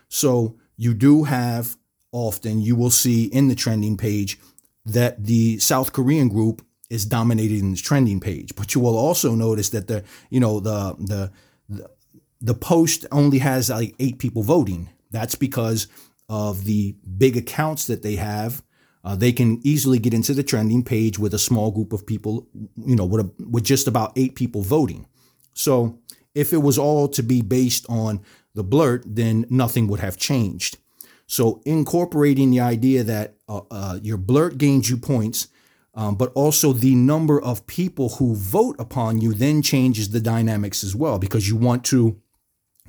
So 0.09 0.57
you 0.77 0.95
do 0.95 1.25
have 1.25 1.77
often 2.13 2.61
you 2.61 2.77
will 2.77 2.91
see 2.91 3.25
in 3.25 3.49
the 3.49 3.55
trending 3.55 3.97
page 3.97 4.39
that 4.85 5.25
the 5.25 5.59
South 5.59 5.93
Korean 5.93 6.29
group 6.29 6.65
is 6.89 7.05
dominating 7.05 7.73
the 7.73 7.77
trending 7.79 8.21
page, 8.21 8.55
but 8.55 8.75
you 8.75 8.81
will 8.81 8.97
also 8.97 9.35
notice 9.35 9.71
that 9.71 9.89
the 9.89 10.05
you 10.31 10.39
know 10.39 10.61
the 10.61 10.95
the 10.99 11.33
the, 11.69 11.91
the 12.41 12.55
post 12.55 13.07
only 13.11 13.39
has 13.39 13.71
like 13.71 13.95
eight 13.99 14.19
people 14.19 14.43
voting. 14.43 14.91
That's 15.11 15.35
because 15.35 15.89
of 16.29 16.65
the 16.65 16.97
big 17.17 17.37
accounts 17.37 17.87
that 17.87 18.03
they 18.03 18.17
have 18.17 18.63
uh, 19.07 19.15
they 19.15 19.31
can 19.31 19.61
easily 19.63 20.01
get 20.01 20.13
into 20.13 20.35
the 20.35 20.43
trending 20.43 20.83
page 20.83 21.17
with 21.17 21.33
a 21.33 21.39
small 21.39 21.71
group 21.71 21.93
of 21.93 22.05
people, 22.05 22.49
you 22.77 22.97
know, 22.97 23.05
with, 23.05 23.25
a, 23.25 23.45
with 23.49 23.63
just 23.63 23.87
about 23.87 24.13
eight 24.17 24.35
people 24.35 24.63
voting. 24.63 25.07
So 25.55 26.01
if 26.35 26.53
it 26.53 26.57
was 26.57 26.77
all 26.77 27.07
to 27.11 27.23
be 27.23 27.41
based 27.41 27.87
on 27.89 28.21
the 28.55 28.65
blurt, 28.65 29.05
then 29.07 29.47
nothing 29.49 29.87
would 29.87 30.01
have 30.01 30.17
changed. 30.17 30.79
So 31.29 31.63
incorporating 31.65 32.51
the 32.51 32.59
idea 32.59 33.05
that 33.05 33.37
uh, 33.49 33.61
uh, 33.71 34.01
your 34.03 34.17
blurt 34.17 34.59
gains 34.59 34.91
you 34.91 34.97
points, 34.97 35.47
um, 35.95 36.17
but 36.17 36.33
also 36.35 36.73
the 36.73 36.97
number 36.97 37.41
of 37.41 37.65
people 37.69 38.09
who 38.09 38.35
vote 38.35 38.75
upon 38.81 39.21
you 39.21 39.35
then 39.35 39.63
changes 39.63 40.11
the 40.11 40.21
dynamics 40.21 40.83
as 40.83 40.97
well 40.97 41.21
because 41.21 41.49
you 41.49 41.55
want 41.55 41.85
to 41.85 42.21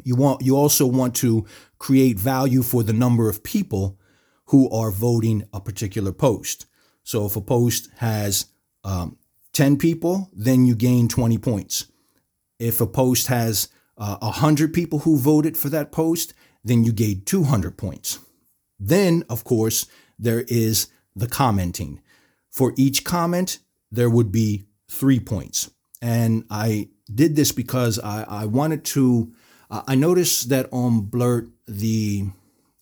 you 0.03 0.15
want 0.15 0.41
you 0.41 0.55
also 0.55 0.85
want 0.85 1.15
to 1.17 1.45
create 1.79 2.19
value 2.19 2.63
for 2.63 2.83
the 2.83 2.93
number 2.93 3.29
of 3.29 3.43
people 3.43 3.97
who 4.45 4.69
are 4.69 4.91
voting 4.91 5.43
a 5.53 5.59
particular 5.59 6.11
post. 6.11 6.65
So 7.03 7.25
if 7.25 7.35
a 7.35 7.41
post 7.41 7.89
has 7.97 8.47
um, 8.83 9.17
10 9.53 9.77
people, 9.77 10.29
then 10.33 10.65
you 10.65 10.75
gain 10.75 11.07
20 11.07 11.37
points. 11.37 11.87
If 12.59 12.81
a 12.81 12.87
post 12.87 13.27
has 13.27 13.69
uh, 13.97 14.17
100 14.17 14.73
people 14.73 14.99
who 14.99 15.17
voted 15.17 15.57
for 15.57 15.69
that 15.69 15.91
post, 15.91 16.33
then 16.63 16.83
you 16.83 16.91
gain 16.91 17.21
200 17.25 17.77
points. 17.77 18.19
Then, 18.79 19.23
of 19.29 19.43
course, 19.43 19.87
there 20.19 20.41
is 20.47 20.87
the 21.15 21.27
commenting. 21.27 22.01
For 22.51 22.73
each 22.77 23.03
comment, 23.03 23.59
there 23.91 24.09
would 24.09 24.31
be 24.31 24.65
three 24.87 25.19
points. 25.19 25.71
And 26.01 26.45
I 26.49 26.89
did 27.13 27.35
this 27.35 27.51
because 27.51 27.99
I, 27.99 28.23
I 28.23 28.45
wanted 28.45 28.83
to, 28.85 29.33
uh, 29.69 29.83
I 29.87 29.95
noticed 29.95 30.49
that 30.49 30.69
on 30.71 31.01
Blurt, 31.01 31.49
the 31.67 32.25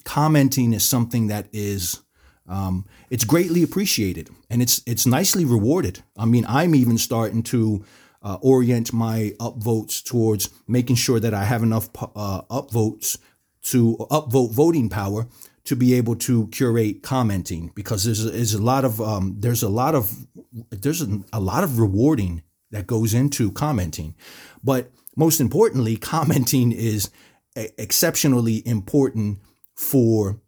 commenting 0.03 0.73
is 0.73 0.83
something 0.83 1.27
that 1.27 1.47
is 1.51 2.01
um, 2.47 2.85
it's 3.09 3.23
greatly 3.23 3.63
appreciated 3.63 4.29
and 4.49 4.61
it's 4.61 4.81
it's 4.85 5.05
nicely 5.05 5.45
rewarded. 5.45 6.03
I 6.17 6.25
mean, 6.25 6.45
I'm 6.47 6.75
even 6.75 6.97
starting 6.97 7.43
to 7.43 7.83
uh, 8.21 8.37
orient 8.41 8.93
my 8.93 9.33
upvotes 9.39 10.03
towards 10.03 10.49
making 10.67 10.95
sure 10.95 11.19
that 11.19 11.33
I 11.33 11.43
have 11.43 11.63
enough 11.63 11.89
uh, 12.15 12.41
upvotes 12.49 13.17
to 13.63 13.97
upvote 14.11 14.51
voting 14.51 14.89
power 14.89 15.27
to 15.63 15.75
be 15.75 15.95
able 15.95 16.15
to 16.15 16.47
curate 16.47 17.01
commenting 17.01 17.71
because 17.73 18.03
there's 18.03 18.23
a, 18.23 18.29
there's 18.29 18.53
a 18.53 18.61
lot 18.61 18.85
of 18.85 19.01
um, 19.01 19.35
there's 19.39 19.63
a 19.63 19.69
lot 19.69 19.95
of 19.95 20.27
there's 20.69 21.01
a, 21.01 21.19
a 21.33 21.39
lot 21.39 21.63
of 21.63 21.79
rewarding 21.79 22.43
that 22.71 22.87
goes 22.87 23.13
into 23.13 23.51
commenting, 23.51 24.15
but 24.63 24.91
most 25.15 25.39
importantly, 25.39 25.95
commenting 25.97 26.71
is 26.71 27.09
exceptionally 27.55 28.61
important 28.67 29.39
for 29.75 30.41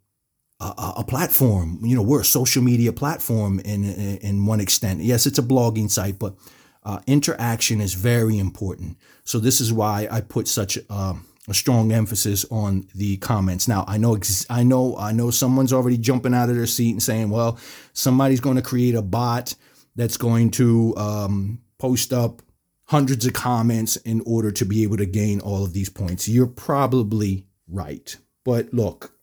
a, 0.60 0.94
a, 0.98 1.04
platform. 1.04 1.80
You 1.84 1.96
know, 1.96 2.02
we're 2.02 2.22
a 2.22 2.26
social 2.26 2.64
media 2.64 2.92
platform 2.92 3.60
in, 3.60 3.84
in, 3.84 4.46
one 4.46 4.60
extent. 4.60 5.02
Yes, 5.02 5.26
it's 5.26 5.38
a 5.38 5.44
blogging 5.44 5.90
site, 5.90 6.18
but 6.18 6.36
uh, 6.84 7.00
interaction 7.06 7.80
is 7.82 7.94
very 7.94 8.38
important. 8.40 8.98
So 9.24 9.40
this 9.40 9.62
is 9.62 9.72
why 9.72 10.08
I 10.10 10.22
put 10.22 10.48
such 10.48 10.80
uh, 10.90 11.14
a 11.48 11.54
strong 11.54 11.92
emphasis 11.92 12.46
on 12.50 12.88
the 12.96 13.18
comments. 13.18 13.68
Now 13.68 13.86
I 13.88 13.98
know 13.98 14.16
ex- 14.16 14.46
I 14.50 14.64
know 14.64 14.98
I 14.98 15.12
know 15.12 15.30
someone's 15.30 15.74
already 15.74 15.98
jumping 15.98 16.34
out 16.34 16.50
of 16.50 16.56
their 16.56 16.66
seat 16.66 16.92
and 16.92 17.04
saying, 17.04 17.30
"Well, 17.30 17.60
somebody's 17.94 18.40
going 18.40 18.56
to 18.56 18.62
create 18.62 18.96
a 18.96 19.02
bot 19.02 19.54
that's 19.96 20.18
going 20.18 20.52
to 20.52 20.96
um, 20.98 21.60
post 21.78 22.14
up 22.14 22.42
hundreds 22.88 23.26
of 23.26 23.34
comments 23.34 23.96
in 23.98 24.22
order 24.26 24.52
to 24.52 24.66
be 24.66 24.84
able 24.84 24.98
to 24.98 25.06
gain 25.06 25.40
all 25.40 25.64
of 25.64 25.74
these 25.74 25.90
points." 25.90 26.28
You're 26.28 26.48
probably 26.48 27.46
right, 27.68 28.16
but 28.44 28.74
look, 28.74 29.14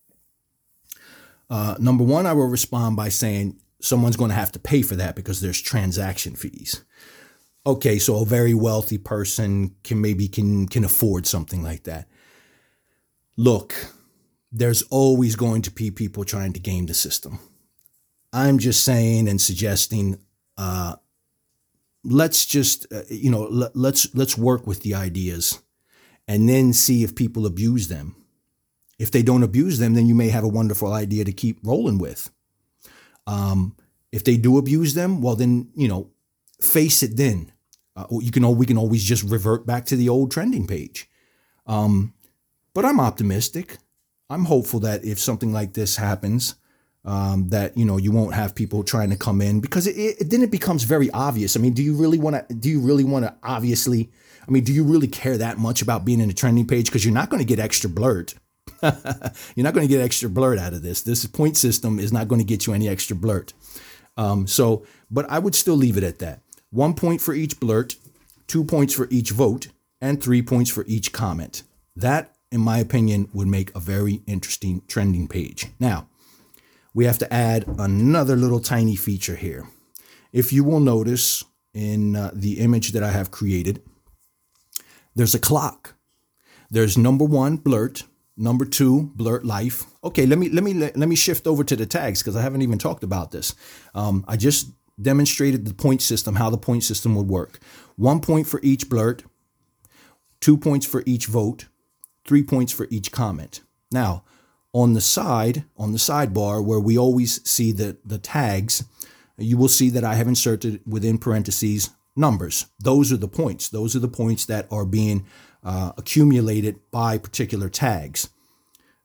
uh, 1.50 1.76
number 1.78 2.04
one, 2.04 2.26
I 2.26 2.32
will 2.32 2.48
respond 2.48 2.96
by 2.96 3.08
saying 3.08 3.60
someone's 3.80 4.16
going 4.16 4.30
to 4.30 4.36
have 4.36 4.52
to 4.52 4.58
pay 4.58 4.82
for 4.82 4.96
that 4.96 5.14
because 5.14 5.40
there's 5.40 5.60
transaction 5.60 6.34
fees. 6.34 6.82
Okay, 7.66 7.98
so 7.98 8.20
a 8.20 8.26
very 8.26 8.54
wealthy 8.54 8.98
person 8.98 9.74
can 9.84 10.00
maybe 10.00 10.28
can 10.28 10.68
can 10.68 10.84
afford 10.84 11.26
something 11.26 11.62
like 11.62 11.84
that. 11.84 12.08
Look, 13.36 13.74
there's 14.52 14.82
always 14.82 15.34
going 15.34 15.62
to 15.62 15.70
be 15.70 15.90
people 15.90 16.24
trying 16.24 16.52
to 16.52 16.60
game 16.60 16.86
the 16.86 16.94
system. 16.94 17.38
I'm 18.32 18.58
just 18.58 18.84
saying 18.84 19.28
and 19.28 19.40
suggesting 19.40 20.18
uh, 20.58 20.96
let's 22.04 22.46
just 22.46 22.86
uh, 22.92 23.02
you 23.08 23.30
know 23.30 23.44
let, 23.50 23.74
let's 23.74 24.14
let's 24.14 24.38
work 24.38 24.66
with 24.66 24.82
the 24.82 24.94
ideas 24.94 25.62
and 26.28 26.48
then 26.48 26.72
see 26.72 27.02
if 27.02 27.14
people 27.14 27.46
abuse 27.46 27.88
them 27.88 28.16
if 28.98 29.10
they 29.10 29.22
don't 29.22 29.42
abuse 29.42 29.78
them, 29.78 29.94
then 29.94 30.06
you 30.06 30.14
may 30.14 30.28
have 30.28 30.44
a 30.44 30.48
wonderful 30.48 30.92
idea 30.92 31.24
to 31.24 31.32
keep 31.32 31.58
rolling 31.62 31.98
with. 31.98 32.30
Um, 33.26 33.76
if 34.12 34.24
they 34.24 34.36
do 34.36 34.58
abuse 34.58 34.94
them, 34.94 35.20
well, 35.20 35.36
then 35.36 35.70
you 35.74 35.88
know, 35.88 36.10
face 36.60 37.02
it. 37.02 37.16
Then 37.16 37.52
uh, 37.96 38.06
you 38.10 38.30
can. 38.30 38.56
We 38.56 38.66
can 38.66 38.78
always 38.78 39.02
just 39.02 39.24
revert 39.24 39.66
back 39.66 39.86
to 39.86 39.96
the 39.96 40.08
old 40.08 40.30
trending 40.30 40.66
page. 40.66 41.08
Um, 41.66 42.14
but 42.72 42.84
I'm 42.84 43.00
optimistic. 43.00 43.78
I'm 44.30 44.44
hopeful 44.44 44.80
that 44.80 45.04
if 45.04 45.18
something 45.18 45.52
like 45.52 45.74
this 45.74 45.96
happens, 45.96 46.54
um, 47.04 47.48
that 47.50 47.76
you 47.76 47.84
know 47.84 47.96
you 47.96 48.12
won't 48.12 48.34
have 48.34 48.54
people 48.54 48.82
trying 48.82 49.10
to 49.10 49.16
come 49.16 49.40
in 49.40 49.60
because 49.60 49.86
it, 49.86 49.96
it, 49.96 50.30
then 50.30 50.42
it 50.42 50.50
becomes 50.50 50.84
very 50.84 51.10
obvious. 51.10 51.56
I 51.56 51.60
mean, 51.60 51.72
do 51.72 51.82
you 51.82 51.94
really 51.94 52.18
want 52.18 52.48
to? 52.48 52.54
Do 52.54 52.68
you 52.68 52.80
really 52.80 53.04
want 53.04 53.24
to? 53.24 53.34
Obviously, 53.42 54.10
I 54.46 54.50
mean, 54.50 54.64
do 54.64 54.72
you 54.72 54.84
really 54.84 55.08
care 55.08 55.36
that 55.38 55.58
much 55.58 55.82
about 55.82 56.04
being 56.04 56.20
in 56.20 56.30
a 56.30 56.34
trending 56.34 56.66
page? 56.66 56.86
Because 56.86 57.04
you're 57.04 57.14
not 57.14 57.30
going 57.30 57.40
to 57.40 57.46
get 57.46 57.58
extra 57.58 57.90
blurt. 57.90 58.34
You're 58.82 59.64
not 59.64 59.72
going 59.72 59.86
to 59.86 59.92
get 59.92 60.02
extra 60.02 60.28
blurt 60.28 60.58
out 60.58 60.74
of 60.74 60.82
this. 60.82 61.02
This 61.02 61.24
point 61.26 61.56
system 61.56 61.98
is 61.98 62.12
not 62.12 62.28
going 62.28 62.40
to 62.40 62.44
get 62.44 62.66
you 62.66 62.74
any 62.74 62.88
extra 62.88 63.16
blurt. 63.16 63.54
Um, 64.16 64.46
so, 64.46 64.84
but 65.10 65.28
I 65.30 65.38
would 65.38 65.54
still 65.54 65.74
leave 65.74 65.96
it 65.96 66.02
at 66.02 66.18
that. 66.18 66.40
One 66.70 66.94
point 66.94 67.20
for 67.20 67.34
each 67.34 67.60
blurt, 67.60 67.96
two 68.46 68.64
points 68.64 68.92
for 68.92 69.08
each 69.10 69.30
vote, 69.30 69.68
and 70.00 70.22
three 70.22 70.42
points 70.42 70.70
for 70.70 70.84
each 70.86 71.12
comment. 71.12 71.62
That, 71.96 72.34
in 72.50 72.60
my 72.60 72.78
opinion, 72.78 73.28
would 73.32 73.48
make 73.48 73.74
a 73.74 73.80
very 73.80 74.22
interesting 74.26 74.82
trending 74.86 75.28
page. 75.28 75.68
Now, 75.80 76.08
we 76.94 77.04
have 77.04 77.18
to 77.18 77.32
add 77.32 77.64
another 77.78 78.36
little 78.36 78.60
tiny 78.60 78.96
feature 78.96 79.36
here. 79.36 79.68
If 80.32 80.52
you 80.52 80.64
will 80.64 80.80
notice 80.80 81.44
in 81.72 82.16
uh, 82.16 82.30
the 82.32 82.60
image 82.60 82.92
that 82.92 83.02
I 83.02 83.10
have 83.10 83.30
created, 83.30 83.82
there's 85.14 85.34
a 85.34 85.38
clock. 85.38 85.94
There's 86.70 86.96
number 86.96 87.24
one 87.24 87.56
blurt, 87.56 88.04
Number 88.36 88.64
two, 88.64 89.12
blurt 89.14 89.44
life. 89.44 89.84
Okay, 90.02 90.26
let 90.26 90.38
me 90.38 90.48
let 90.48 90.64
me 90.64 90.74
let, 90.74 90.96
let 90.96 91.08
me 91.08 91.14
shift 91.14 91.46
over 91.46 91.62
to 91.62 91.76
the 91.76 91.86
tags 91.86 92.20
because 92.20 92.34
I 92.34 92.42
haven't 92.42 92.62
even 92.62 92.78
talked 92.78 93.04
about 93.04 93.30
this. 93.30 93.54
Um, 93.94 94.24
I 94.26 94.36
just 94.36 94.72
demonstrated 95.00 95.66
the 95.66 95.74
point 95.74 96.02
system, 96.02 96.34
how 96.34 96.50
the 96.50 96.58
point 96.58 96.82
system 96.82 97.14
would 97.14 97.28
work. 97.28 97.60
One 97.96 98.20
point 98.20 98.48
for 98.48 98.58
each 98.62 98.88
blurt, 98.88 99.22
two 100.40 100.56
points 100.56 100.84
for 100.84 101.04
each 101.06 101.26
vote, 101.26 101.66
three 102.24 102.42
points 102.42 102.72
for 102.72 102.88
each 102.90 103.12
comment. 103.12 103.60
Now, 103.92 104.24
on 104.74 104.92
the 104.92 105.00
side, 105.00 105.64
on 105.78 105.92
the 105.92 105.98
sidebar 105.98 106.62
where 106.62 106.80
we 106.80 106.98
always 106.98 107.48
see 107.48 107.72
the, 107.72 107.96
the 108.04 108.18
tags, 108.18 108.84
you 109.38 109.56
will 109.56 109.68
see 109.68 109.88
that 109.90 110.04
I 110.04 110.16
have 110.16 110.28
inserted 110.28 110.80
within 110.84 111.16
parentheses 111.16 111.90
numbers. 112.16 112.66
Those 112.80 113.12
are 113.12 113.16
the 113.16 113.28
points. 113.28 113.68
Those 113.68 113.96
are 113.96 114.00
the 114.00 114.08
points 114.08 114.44
that 114.46 114.66
are 114.70 114.84
being 114.84 115.26
uh, 115.62 115.92
accumulated 115.96 116.80
by 116.90 117.18
particular 117.18 117.68
tags. 117.68 118.28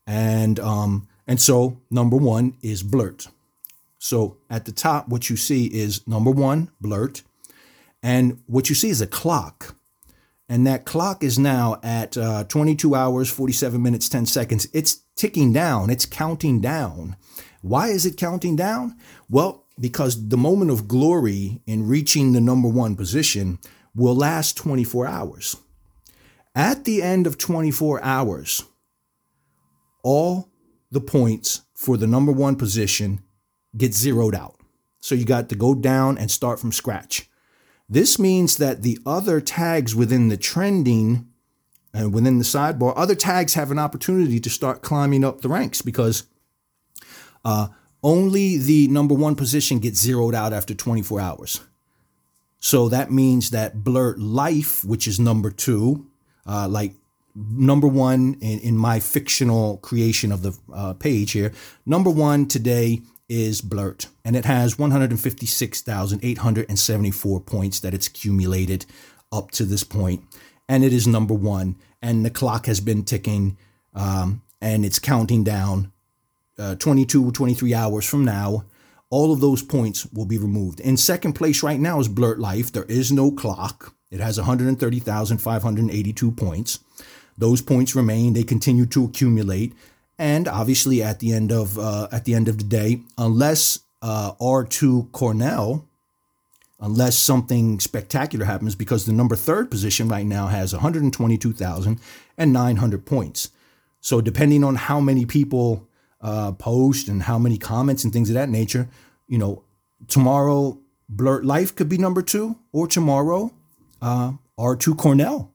And, 0.06 0.60
um, 0.60 1.08
and 1.28 1.40
so 1.40 1.80
number 1.92 2.18
one 2.18 2.58
is 2.62 2.84
blurt. 2.84 3.28
So 4.00 4.38
at 4.50 4.66
the 4.66 4.72
top, 4.72 5.08
what 5.08 5.30
you 5.30 5.38
see 5.38 5.66
is 5.68 6.08
number 6.08 6.32
one, 6.32 6.72
blurt. 6.82 7.22
And 8.02 8.42
what 8.48 8.70
you 8.70 8.76
see 8.76 8.90
is 8.90 9.02
a 9.02 9.08
clock. 9.08 9.76
And 10.50 10.66
that 10.66 10.84
clock 10.84 11.24
is 11.24 11.38
now 11.38 11.80
at 11.84 12.18
uh, 12.18 12.44
22 12.46 12.96
hours, 12.96 13.30
47 13.30 13.82
minutes, 13.82 14.10
10 14.10 14.26
seconds. 14.26 14.68
It's 14.74 15.04
ticking 15.16 15.54
down, 15.54 15.92
it's 15.92 16.08
counting 16.08 16.60
down. 16.60 17.16
Why 17.62 17.90
is 17.90 18.06
it 18.06 18.18
counting 18.18 18.56
down? 18.56 18.98
Well, 19.30 19.66
because 19.80 20.30
the 20.30 20.38
moment 20.38 20.72
of 20.72 20.88
glory 20.88 21.62
in 21.68 21.88
reaching 21.88 22.34
the 22.34 22.42
number 22.42 22.68
one 22.68 22.96
position 22.96 23.60
will 23.96 24.16
last 24.16 24.58
24 24.58 25.08
hours. 25.08 25.56
At 26.56 26.84
the 26.84 27.04
end 27.04 27.28
of 27.28 27.38
24 27.38 28.04
hours, 28.04 28.64
all 30.04 30.50
the 30.92 31.02
points 31.02 31.62
for 31.76 31.96
the 31.96 32.08
number 32.08 32.32
one 32.32 32.56
position 32.56 33.22
get 33.78 33.94
zeroed 33.94 34.36
out. 34.36 34.56
So 35.00 35.16
you 35.16 35.26
got 35.26 35.48
to 35.50 35.56
go 35.56 35.76
down 35.76 36.18
and 36.18 36.32
start 36.32 36.60
from 36.60 36.72
scratch. 36.72 37.29
This 37.89 38.19
means 38.19 38.58
that 38.58 38.84
the 38.84 38.99
other 39.06 39.41
tags 39.41 39.95
within 39.95 40.30
the 40.30 40.38
trending 40.38 41.28
and 41.91 42.06
uh, 42.06 42.10
within 42.10 42.38
the 42.38 42.43
sidebar, 42.43 42.93
other 42.95 43.15
tags 43.15 43.56
have 43.56 43.71
an 43.71 43.80
opportunity 43.80 44.39
to 44.39 44.49
start 44.49 44.84
climbing 44.84 45.23
up 45.23 45.41
the 45.41 45.49
ranks 45.49 45.82
because 45.82 46.23
uh, 47.43 47.69
only 48.04 48.58
the 48.58 48.88
number 48.89 49.15
one 49.15 49.36
position 49.36 49.80
gets 49.80 49.99
zeroed 49.99 50.36
out 50.36 50.54
after 50.54 50.75
24 50.75 51.19
hours. 51.19 51.62
So 52.60 52.89
that 52.89 53.12
means 53.12 53.49
that 53.52 53.84
Blurt 53.84 54.19
Life, 54.19 54.84
which 54.84 55.08
is 55.08 55.19
number 55.19 55.49
two, 55.49 56.08
uh, 56.45 56.67
like 56.67 56.93
number 57.36 57.88
one 57.88 58.36
in, 58.41 58.60
in, 58.60 58.78
my 58.78 58.99
fictional 58.99 59.78
creation 59.78 60.32
of 60.32 60.41
the 60.41 60.58
uh, 60.73 60.93
page 60.93 61.32
here. 61.32 61.54
Number 61.86 62.10
one 62.10 62.47
today 62.47 63.02
is 63.30 63.62
Blurt, 63.62 64.08
and 64.26 64.36
it 64.36 64.46
has 64.46 64.80
156,874 64.80 67.39
points 67.42 67.80
that 67.80 67.94
it's 67.94 68.08
accumulated 68.08 68.88
up 69.32 69.52
to 69.52 69.63
this 69.63 69.84
point, 69.84 70.24
and 70.68 70.84
it 70.84 70.92
is 70.92 71.06
number 71.08 71.36
one. 71.36 71.76
And 72.02 72.26
the 72.26 72.30
clock 72.30 72.65
has 72.65 72.80
been 72.80 73.04
ticking, 73.04 73.58
um, 73.94 74.42
and 74.62 74.86
it's 74.86 75.00
counting 75.00 75.44
down. 75.44 75.92
Uh, 76.58 76.76
22, 76.76 77.32
23 77.32 77.74
hours 77.74 78.06
from 78.06 78.24
now, 78.26 78.65
all 79.10 79.34
of 79.34 79.39
those 79.39 79.63
points 79.63 80.06
will 80.13 80.26
be 80.26 80.38
removed. 80.38 80.80
In 80.80 80.98
second 80.98 81.34
place 81.34 81.63
right 81.63 81.80
now 81.80 82.00
is 82.00 82.08
Blurt 82.08 82.39
Life. 82.39 82.72
There 82.72 82.86
is 82.86 83.12
no 83.12 83.32
clock. 83.32 83.96
It 84.12 84.20
has 84.20 84.38
130,582 84.38 86.32
points. 86.32 86.80
Those 87.38 87.62
points 87.62 87.96
remain. 87.96 88.34
They 88.34 88.44
continue 88.44 88.86
to 88.88 89.06
accumulate, 89.06 89.74
and 90.20 90.48
obviously 90.48 91.02
at 91.02 91.18
the 91.20 91.32
end 91.32 91.52
of 91.52 91.80
uh, 91.80 92.08
at 92.12 92.26
the 92.26 92.36
end 92.36 92.48
of 92.50 92.60
the 92.60 92.66
day, 92.66 93.02
unless 93.18 93.80
uh, 94.02 94.34
R2 94.34 95.14
Cornell, 95.14 95.88
unless 96.80 97.18
something 97.18 97.80
spectacular 97.80 98.46
happens, 98.46 98.76
because 98.76 99.06
the 99.06 99.14
number 99.14 99.38
third 99.38 99.72
position 99.72 100.10
right 100.10 100.26
now 100.26 100.48
has 100.48 100.74
122,900 100.74 103.06
points. 103.06 103.52
So 104.02 104.22
depending 104.22 104.64
on 104.64 104.76
how 104.76 105.00
many 105.00 105.26
people 105.26 105.88
uh, 106.22 106.52
post 106.52 107.08
and 107.08 107.24
how 107.24 107.40
many 107.40 107.58
comments 107.58 108.04
and 108.04 108.12
things 108.12 108.30
of 108.30 108.36
that 108.36 108.50
nature, 108.50 108.90
you 109.28 109.38
know, 109.38 109.64
tomorrow 110.08 110.78
Blurt 111.08 111.46
Life 111.46 111.74
could 111.76 111.88
be 111.90 111.98
number 111.98 112.22
two, 112.22 112.58
or 112.72 112.88
tomorrow 112.88 113.52
uh, 114.02 114.34
R2 114.58 114.98
Cornell 114.98 115.52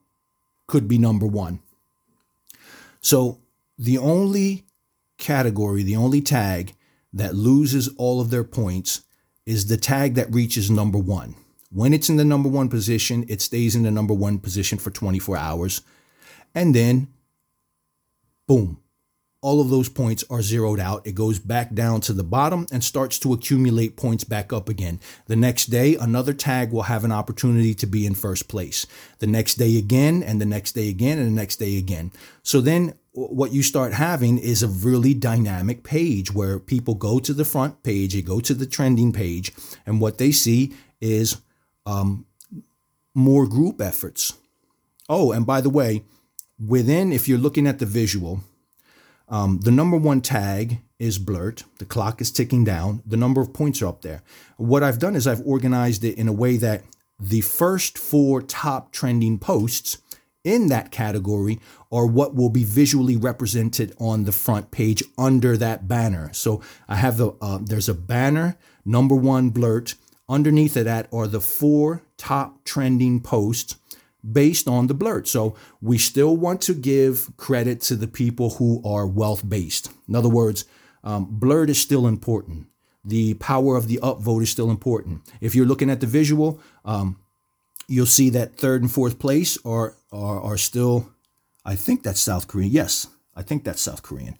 could 0.67 0.87
be 0.87 0.97
number 0.97 1.27
one. 1.27 1.59
So 2.99 3.37
the 3.77 3.97
only 3.97 4.65
category, 5.17 5.83
the 5.83 5.95
only 5.95 6.21
tag 6.21 6.73
that 7.13 7.35
loses 7.35 7.87
all 7.97 8.19
of 8.19 8.29
their 8.29 8.43
points 8.43 9.01
is 9.45 9.67
the 9.67 9.77
tag 9.77 10.15
that 10.15 10.33
reaches 10.33 10.69
number 10.69 10.97
one. 10.97 11.35
When 11.71 11.93
it's 11.93 12.09
in 12.09 12.17
the 12.17 12.25
number 12.25 12.49
one 12.49 12.69
position, 12.69 13.25
it 13.27 13.41
stays 13.41 13.75
in 13.75 13.83
the 13.83 13.91
number 13.91 14.13
one 14.13 14.39
position 14.39 14.77
for 14.77 14.91
24 14.91 15.37
hours. 15.37 15.81
And 16.53 16.73
then, 16.73 17.07
boom, 18.47 18.79
all 19.41 19.61
of 19.61 19.69
those 19.69 19.89
points 19.89 20.23
are 20.29 20.41
zeroed 20.41 20.79
out. 20.79 21.05
It 21.05 21.13
goes 21.13 21.37
back 21.37 21.73
down 21.73 22.01
to 22.01 22.13
the 22.13 22.23
bottom 22.23 22.65
and 22.71 22.83
starts 22.83 23.19
to 23.19 23.33
accumulate 23.33 23.95
points 23.97 24.23
back 24.23 24.51
up 24.51 24.69
again. 24.69 24.99
The 25.27 25.35
next 25.35 25.67
day, 25.67 25.95
another 25.95 26.33
tag 26.33 26.71
will 26.71 26.83
have 26.83 27.03
an 27.03 27.11
opportunity 27.11 27.75
to 27.75 27.85
be 27.85 28.05
in 28.05 28.15
first 28.15 28.47
place. 28.47 28.87
The 29.19 29.27
next 29.27 29.55
day 29.55 29.77
again, 29.77 30.23
and 30.23 30.41
the 30.41 30.45
next 30.45 30.71
day 30.71 30.89
again, 30.89 31.19
and 31.19 31.27
the 31.27 31.39
next 31.39 31.57
day 31.57 31.77
again. 31.77 32.11
So 32.41 32.59
then 32.59 32.95
what 33.15 33.53
you 33.53 33.63
start 33.63 33.93
having 33.93 34.37
is 34.37 34.61
a 34.61 34.67
really 34.67 35.13
dynamic 35.13 35.83
page 35.83 36.33
where 36.33 36.59
people 36.59 36.95
go 36.95 37.17
to 37.19 37.33
the 37.33 37.45
front 37.45 37.81
page, 37.81 38.13
they 38.13 38.21
go 38.21 38.41
to 38.41 38.53
the 38.53 38.65
trending 38.65 39.13
page, 39.13 39.53
and 39.85 40.01
what 40.01 40.17
they 40.17 40.31
see 40.31 40.73
is 40.99 41.37
um, 41.85 42.25
more 43.13 43.47
group 43.47 43.79
efforts. 43.79 44.33
Oh, 45.07 45.31
and 45.31 45.45
by 45.45 45.61
the 45.61 45.69
way, 45.69 46.03
within, 46.59 47.13
if 47.13 47.27
you're 47.27 47.37
looking 47.37 47.67
at 47.67 47.79
the 47.79 47.85
visual, 47.85 48.41
um, 49.29 49.59
the 49.61 49.71
number 49.71 49.97
one 49.97 50.19
tag 50.19 50.81
is 50.99 51.17
blurt. 51.17 51.63
The 51.79 51.85
clock 51.85 52.19
is 52.21 52.31
ticking 52.31 52.63
down. 52.63 53.01
The 53.05 53.17
number 53.17 53.41
of 53.41 53.53
points 53.53 53.81
are 53.81 53.87
up 53.87 54.01
there. 54.01 54.23
What 54.57 54.83
I've 54.83 54.99
done 54.99 55.15
is 55.15 55.25
I've 55.25 55.45
organized 55.45 56.03
it 56.03 56.17
in 56.17 56.27
a 56.27 56.33
way 56.33 56.57
that 56.57 56.83
the 57.19 57.41
first 57.41 57.97
four 57.97 58.41
top 58.41 58.91
trending 58.91 59.39
posts 59.39 59.99
in 60.45 60.67
that 60.67 60.91
category 60.91 61.59
are 61.91 62.05
what 62.05 62.35
will 62.35 62.49
be 62.49 62.63
visually 62.63 63.17
represented 63.17 63.93
on 63.99 64.23
the 64.23 64.31
front 64.31 64.71
page 64.71 65.03
under 65.17 65.57
that 65.57 65.87
banner. 65.87 66.31
So 66.33 66.61
I 66.87 66.95
have 66.95 67.17
the 67.17 67.33
uh, 67.41 67.59
there's 67.61 67.89
a 67.89 67.93
banner 67.93 68.57
number 68.85 69.15
one 69.15 69.49
blurt. 69.49 69.95
Underneath 70.29 70.75
of 70.77 70.85
that 70.85 71.07
are 71.13 71.27
the 71.27 71.41
four 71.41 72.03
top 72.17 72.63
trending 72.63 73.19
posts 73.19 73.77
based 74.31 74.67
on 74.67 74.87
the 74.87 74.93
blurt. 74.93 75.27
So 75.27 75.55
we 75.81 75.97
still 75.97 76.35
want 76.35 76.61
to 76.61 76.73
give 76.73 77.29
credit 77.37 77.81
to 77.81 77.95
the 77.95 78.07
people 78.07 78.51
who 78.51 78.81
are 78.83 79.05
wealth 79.05 79.47
based. 79.47 79.91
In 80.07 80.15
other 80.15 80.29
words, 80.29 80.65
um, 81.03 81.27
blurt 81.29 81.69
is 81.69 81.79
still 81.79 82.07
important. 82.07 82.67
The 83.03 83.35
power 83.35 83.75
of 83.75 83.87
the 83.87 83.99
upvote 84.01 84.41
is 84.41 84.49
still 84.49 84.71
important. 84.71 85.21
If 85.39 85.53
you're 85.53 85.67
looking 85.67 85.91
at 85.91 85.99
the 85.99 86.07
visual, 86.07 86.59
um, 86.83 87.19
you'll 87.87 88.05
see 88.05 88.29
that 88.31 88.55
third 88.57 88.81
and 88.81 88.91
fourth 88.91 89.19
place 89.19 89.57
are, 89.65 89.95
are 90.11 90.41
are 90.41 90.57
still, 90.57 91.09
I 91.63 91.75
think 91.75 92.03
that's 92.03 92.19
South 92.19 92.47
Korean. 92.47 92.71
Yes, 92.71 93.07
I 93.35 93.41
think 93.41 93.63
that's 93.63 93.81
South 93.81 94.03
Korean. 94.03 94.37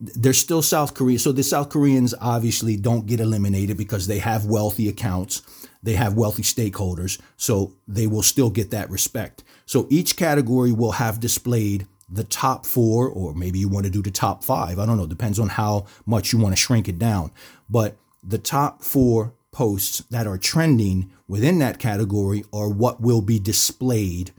They're 0.00 0.32
still 0.32 0.62
South 0.62 0.94
Korean. 0.94 1.18
So 1.18 1.32
the 1.32 1.42
South 1.42 1.70
Koreans 1.70 2.14
obviously 2.20 2.76
don't 2.76 3.06
get 3.06 3.18
eliminated 3.18 3.76
because 3.76 4.06
they 4.06 4.18
have 4.20 4.44
wealthy 4.44 4.88
accounts 4.88 5.42
they 5.82 5.94
have 5.94 6.14
wealthy 6.14 6.42
stakeholders, 6.42 7.20
so 7.36 7.72
they 7.86 8.06
will 8.06 8.22
still 8.22 8.50
get 8.50 8.70
that 8.70 8.90
respect. 8.90 9.44
So 9.66 9.86
each 9.90 10.16
category 10.16 10.72
will 10.72 10.92
have 10.92 11.20
displayed 11.20 11.86
the 12.08 12.24
top 12.24 12.66
four, 12.66 13.08
or 13.08 13.34
maybe 13.34 13.58
you 13.58 13.68
want 13.68 13.84
to 13.84 13.90
do 13.90 14.02
the 14.02 14.10
top 14.10 14.42
five. 14.42 14.78
I 14.78 14.86
don't 14.86 14.96
know, 14.96 15.06
depends 15.06 15.38
on 15.38 15.48
how 15.48 15.86
much 16.06 16.32
you 16.32 16.38
want 16.38 16.52
to 16.52 16.60
shrink 16.60 16.88
it 16.88 16.98
down. 16.98 17.30
But 17.68 17.96
the 18.22 18.38
top 18.38 18.82
four 18.82 19.34
posts 19.52 20.00
that 20.10 20.26
are 20.26 20.38
trending 20.38 21.10
within 21.26 21.58
that 21.58 21.78
category 21.78 22.44
are 22.52 22.68
what 22.68 23.00
will 23.00 23.22
be 23.22 23.38
displayed 23.38 24.32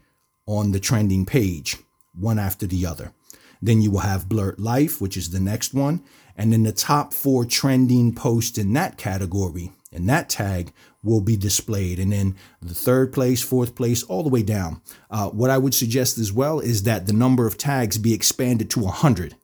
on 0.45 0.72
the 0.72 0.80
trending 0.80 1.26
page, 1.26 1.78
one 2.13 2.39
after 2.39 2.65
the 2.65 2.86
other. 2.86 3.13
Then 3.62 3.82
you 3.82 3.91
will 3.91 4.00
have 4.00 4.30
Blurt 4.30 4.60
Life, 4.60 5.02
which 5.02 5.17
is 5.17 5.30
the 5.30 5.39
next 5.39 5.74
one. 5.74 6.02
And 6.36 6.54
then 6.54 6.63
the 6.63 6.72
top 6.72 7.13
four 7.13 7.43
trending 7.45 8.15
posts 8.15 8.58
in 8.58 8.74
that 8.74 8.98
category, 8.98 9.72
in 9.91 10.06
that 10.06 10.30
tag, 10.30 10.72
will 11.04 11.22
be 11.22 11.36
displayed. 11.36 12.00
And 12.00 12.12
then 12.12 12.36
the 12.62 12.74
third 12.74 13.12
place, 13.12 13.41
fourth 13.41 13.76
place, 13.76 14.04
all 14.04 14.24
the 14.24 14.30
way 14.30 14.43
down. 14.43 14.82
Uh, 15.10 15.30
what 15.30 15.50
I 15.50 15.58
would 15.58 15.74
suggest 15.74 16.17
as 16.17 16.32
well 16.32 16.60
is 16.60 16.84
that 16.84 17.08
the 17.08 17.13
number 17.13 17.45
of 17.45 17.58
tags 17.58 17.98
be 17.98 18.13
expanded 18.13 18.69
to 18.72 18.80
100. 18.80 19.36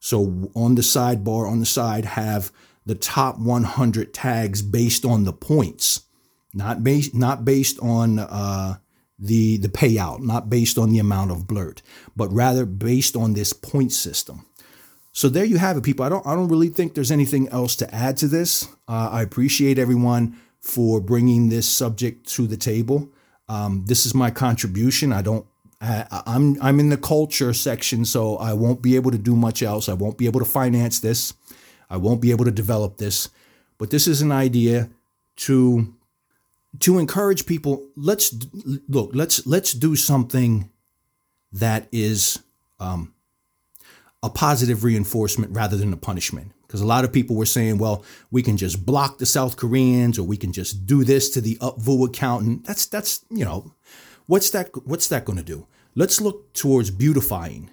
So 0.00 0.50
on 0.56 0.74
the 0.74 0.82
sidebar, 0.82 1.50
on 1.50 1.60
the 1.60 1.66
side, 1.66 2.04
have 2.04 2.50
the 2.86 2.94
top 2.94 3.38
100 3.38 4.12
tags 4.12 4.62
based 4.62 5.04
on 5.04 5.24
the 5.24 5.32
points, 5.32 6.02
not 6.52 6.82
based 6.82 7.14
not 7.14 7.44
based 7.44 7.78
on 7.80 8.18
uh, 8.18 8.76
the 9.18 9.56
the 9.58 9.68
payout, 9.68 10.20
not 10.20 10.50
based 10.50 10.78
on 10.78 10.90
the 10.90 10.98
amount 10.98 11.30
of 11.30 11.46
blurt, 11.46 11.82
but 12.16 12.32
rather 12.32 12.66
based 12.66 13.16
on 13.16 13.34
this 13.34 13.52
point 13.52 13.92
system. 13.92 14.46
So 15.12 15.28
there 15.28 15.44
you 15.44 15.58
have 15.58 15.76
it, 15.76 15.82
people. 15.82 16.04
I 16.04 16.08
don't 16.08 16.26
I 16.26 16.34
don't 16.34 16.48
really 16.48 16.68
think 16.68 16.94
there's 16.94 17.10
anything 17.10 17.48
else 17.48 17.76
to 17.76 17.94
add 17.94 18.16
to 18.18 18.28
this. 18.28 18.68
Uh, 18.88 19.10
I 19.12 19.22
appreciate 19.22 19.78
everyone 19.78 20.38
for 20.60 21.00
bringing 21.00 21.48
this 21.48 21.68
subject 21.68 22.26
to 22.28 22.46
the 22.46 22.56
table. 22.56 23.10
Um, 23.48 23.84
this 23.86 24.06
is 24.06 24.14
my 24.14 24.30
contribution. 24.30 25.12
I 25.12 25.22
don't. 25.22 25.46
I, 25.80 26.22
I'm 26.26 26.60
I'm 26.62 26.80
in 26.80 26.88
the 26.88 26.96
culture 26.96 27.52
section, 27.52 28.04
so 28.04 28.36
I 28.36 28.54
won't 28.54 28.82
be 28.82 28.96
able 28.96 29.10
to 29.10 29.18
do 29.18 29.36
much 29.36 29.62
else. 29.62 29.88
I 29.88 29.94
won't 29.94 30.16
be 30.16 30.26
able 30.26 30.40
to 30.40 30.46
finance 30.46 31.00
this. 31.00 31.34
I 31.92 31.98
won't 31.98 32.22
be 32.22 32.30
able 32.30 32.46
to 32.46 32.50
develop 32.50 32.96
this. 32.96 33.28
But 33.76 33.90
this 33.90 34.08
is 34.08 34.22
an 34.22 34.32
idea 34.32 34.88
to 35.36 35.94
to 36.80 36.98
encourage 36.98 37.44
people. 37.44 37.86
Let's 37.96 38.34
look. 38.88 39.10
Let's 39.12 39.46
let's 39.46 39.74
do 39.74 39.94
something 39.94 40.70
that 41.52 41.86
is 41.92 42.42
um, 42.80 43.12
a 44.22 44.30
positive 44.30 44.84
reinforcement 44.84 45.54
rather 45.54 45.76
than 45.76 45.92
a 45.92 45.98
punishment. 45.98 46.52
Because 46.62 46.80
a 46.80 46.86
lot 46.86 47.04
of 47.04 47.12
people 47.12 47.36
were 47.36 47.44
saying, 47.44 47.76
well, 47.76 48.02
we 48.30 48.42
can 48.42 48.56
just 48.56 48.86
block 48.86 49.18
the 49.18 49.26
South 49.26 49.58
Koreans 49.58 50.18
or 50.18 50.22
we 50.22 50.38
can 50.38 50.54
just 50.54 50.86
do 50.86 51.04
this 51.04 51.28
to 51.30 51.42
the 51.42 51.56
upvote 51.56 52.08
accountant. 52.08 52.64
That's 52.64 52.86
that's, 52.86 53.22
you 53.28 53.44
know, 53.44 53.74
what's 54.24 54.48
that 54.50 54.70
what's 54.86 55.08
that 55.08 55.26
going 55.26 55.36
to 55.36 55.44
do? 55.44 55.66
Let's 55.94 56.22
look 56.22 56.54
towards 56.54 56.90
beautifying 56.90 57.68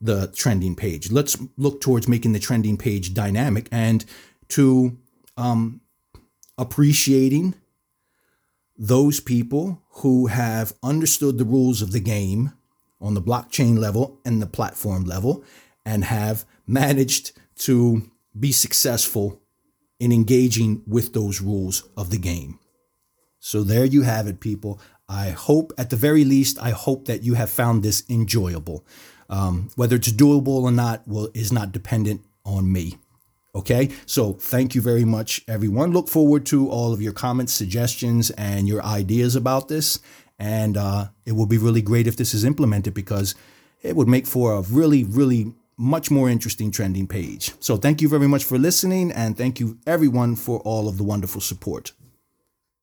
the 0.00 0.28
trending 0.28 0.74
page. 0.74 1.10
Let's 1.10 1.36
look 1.56 1.80
towards 1.80 2.08
making 2.08 2.32
the 2.32 2.38
trending 2.38 2.76
page 2.76 3.12
dynamic 3.14 3.68
and 3.70 4.04
to 4.48 4.96
um, 5.36 5.80
appreciating 6.56 7.54
those 8.76 9.20
people 9.20 9.82
who 9.96 10.28
have 10.28 10.72
understood 10.82 11.36
the 11.36 11.44
rules 11.44 11.82
of 11.82 11.92
the 11.92 12.00
game 12.00 12.52
on 13.00 13.14
the 13.14 13.22
blockchain 13.22 13.78
level 13.78 14.18
and 14.24 14.40
the 14.40 14.46
platform 14.46 15.04
level 15.04 15.44
and 15.84 16.04
have 16.04 16.44
managed 16.66 17.32
to 17.56 18.10
be 18.38 18.52
successful 18.52 19.40
in 19.98 20.12
engaging 20.12 20.82
with 20.86 21.12
those 21.12 21.40
rules 21.40 21.84
of 21.96 22.10
the 22.10 22.18
game. 22.18 22.58
So 23.38 23.62
there 23.62 23.84
you 23.84 24.02
have 24.02 24.26
it, 24.26 24.40
people. 24.40 24.80
I 25.08 25.30
hope, 25.30 25.72
at 25.76 25.90
the 25.90 25.96
very 25.96 26.24
least, 26.24 26.58
I 26.58 26.70
hope 26.70 27.06
that 27.06 27.22
you 27.22 27.34
have 27.34 27.50
found 27.50 27.82
this 27.82 28.04
enjoyable. 28.08 28.86
Um, 29.30 29.70
whether 29.76 29.96
it's 29.96 30.12
doable 30.12 30.64
or 30.64 30.72
not 30.72 31.06
will 31.08 31.30
is 31.32 31.52
not 31.52 31.72
dependent 31.72 32.20
on 32.44 32.70
me. 32.70 32.98
Okay, 33.54 33.90
so 34.06 34.34
thank 34.34 34.74
you 34.74 34.82
very 34.82 35.04
much, 35.04 35.42
everyone. 35.48 35.92
Look 35.92 36.08
forward 36.08 36.46
to 36.46 36.68
all 36.68 36.92
of 36.92 37.02
your 37.02 37.12
comments, 37.12 37.52
suggestions, 37.52 38.30
and 38.30 38.68
your 38.68 38.84
ideas 38.84 39.34
about 39.34 39.68
this. 39.68 39.98
And 40.38 40.76
uh, 40.76 41.08
it 41.26 41.32
will 41.32 41.46
be 41.46 41.58
really 41.58 41.82
great 41.82 42.06
if 42.06 42.16
this 42.16 42.32
is 42.32 42.44
implemented 42.44 42.94
because 42.94 43.34
it 43.82 43.96
would 43.96 44.08
make 44.08 44.26
for 44.26 44.54
a 44.54 44.60
really, 44.62 45.04
really 45.04 45.52
much 45.76 46.10
more 46.10 46.28
interesting 46.28 46.70
trending 46.70 47.06
page. 47.06 47.52
So 47.58 47.76
thank 47.76 48.02
you 48.02 48.08
very 48.08 48.28
much 48.28 48.44
for 48.44 48.58
listening 48.58 49.10
and 49.10 49.36
thank 49.36 49.58
you 49.58 49.78
everyone 49.86 50.36
for 50.36 50.60
all 50.60 50.88
of 50.88 50.98
the 50.98 51.04
wonderful 51.04 51.40
support. 51.40 51.92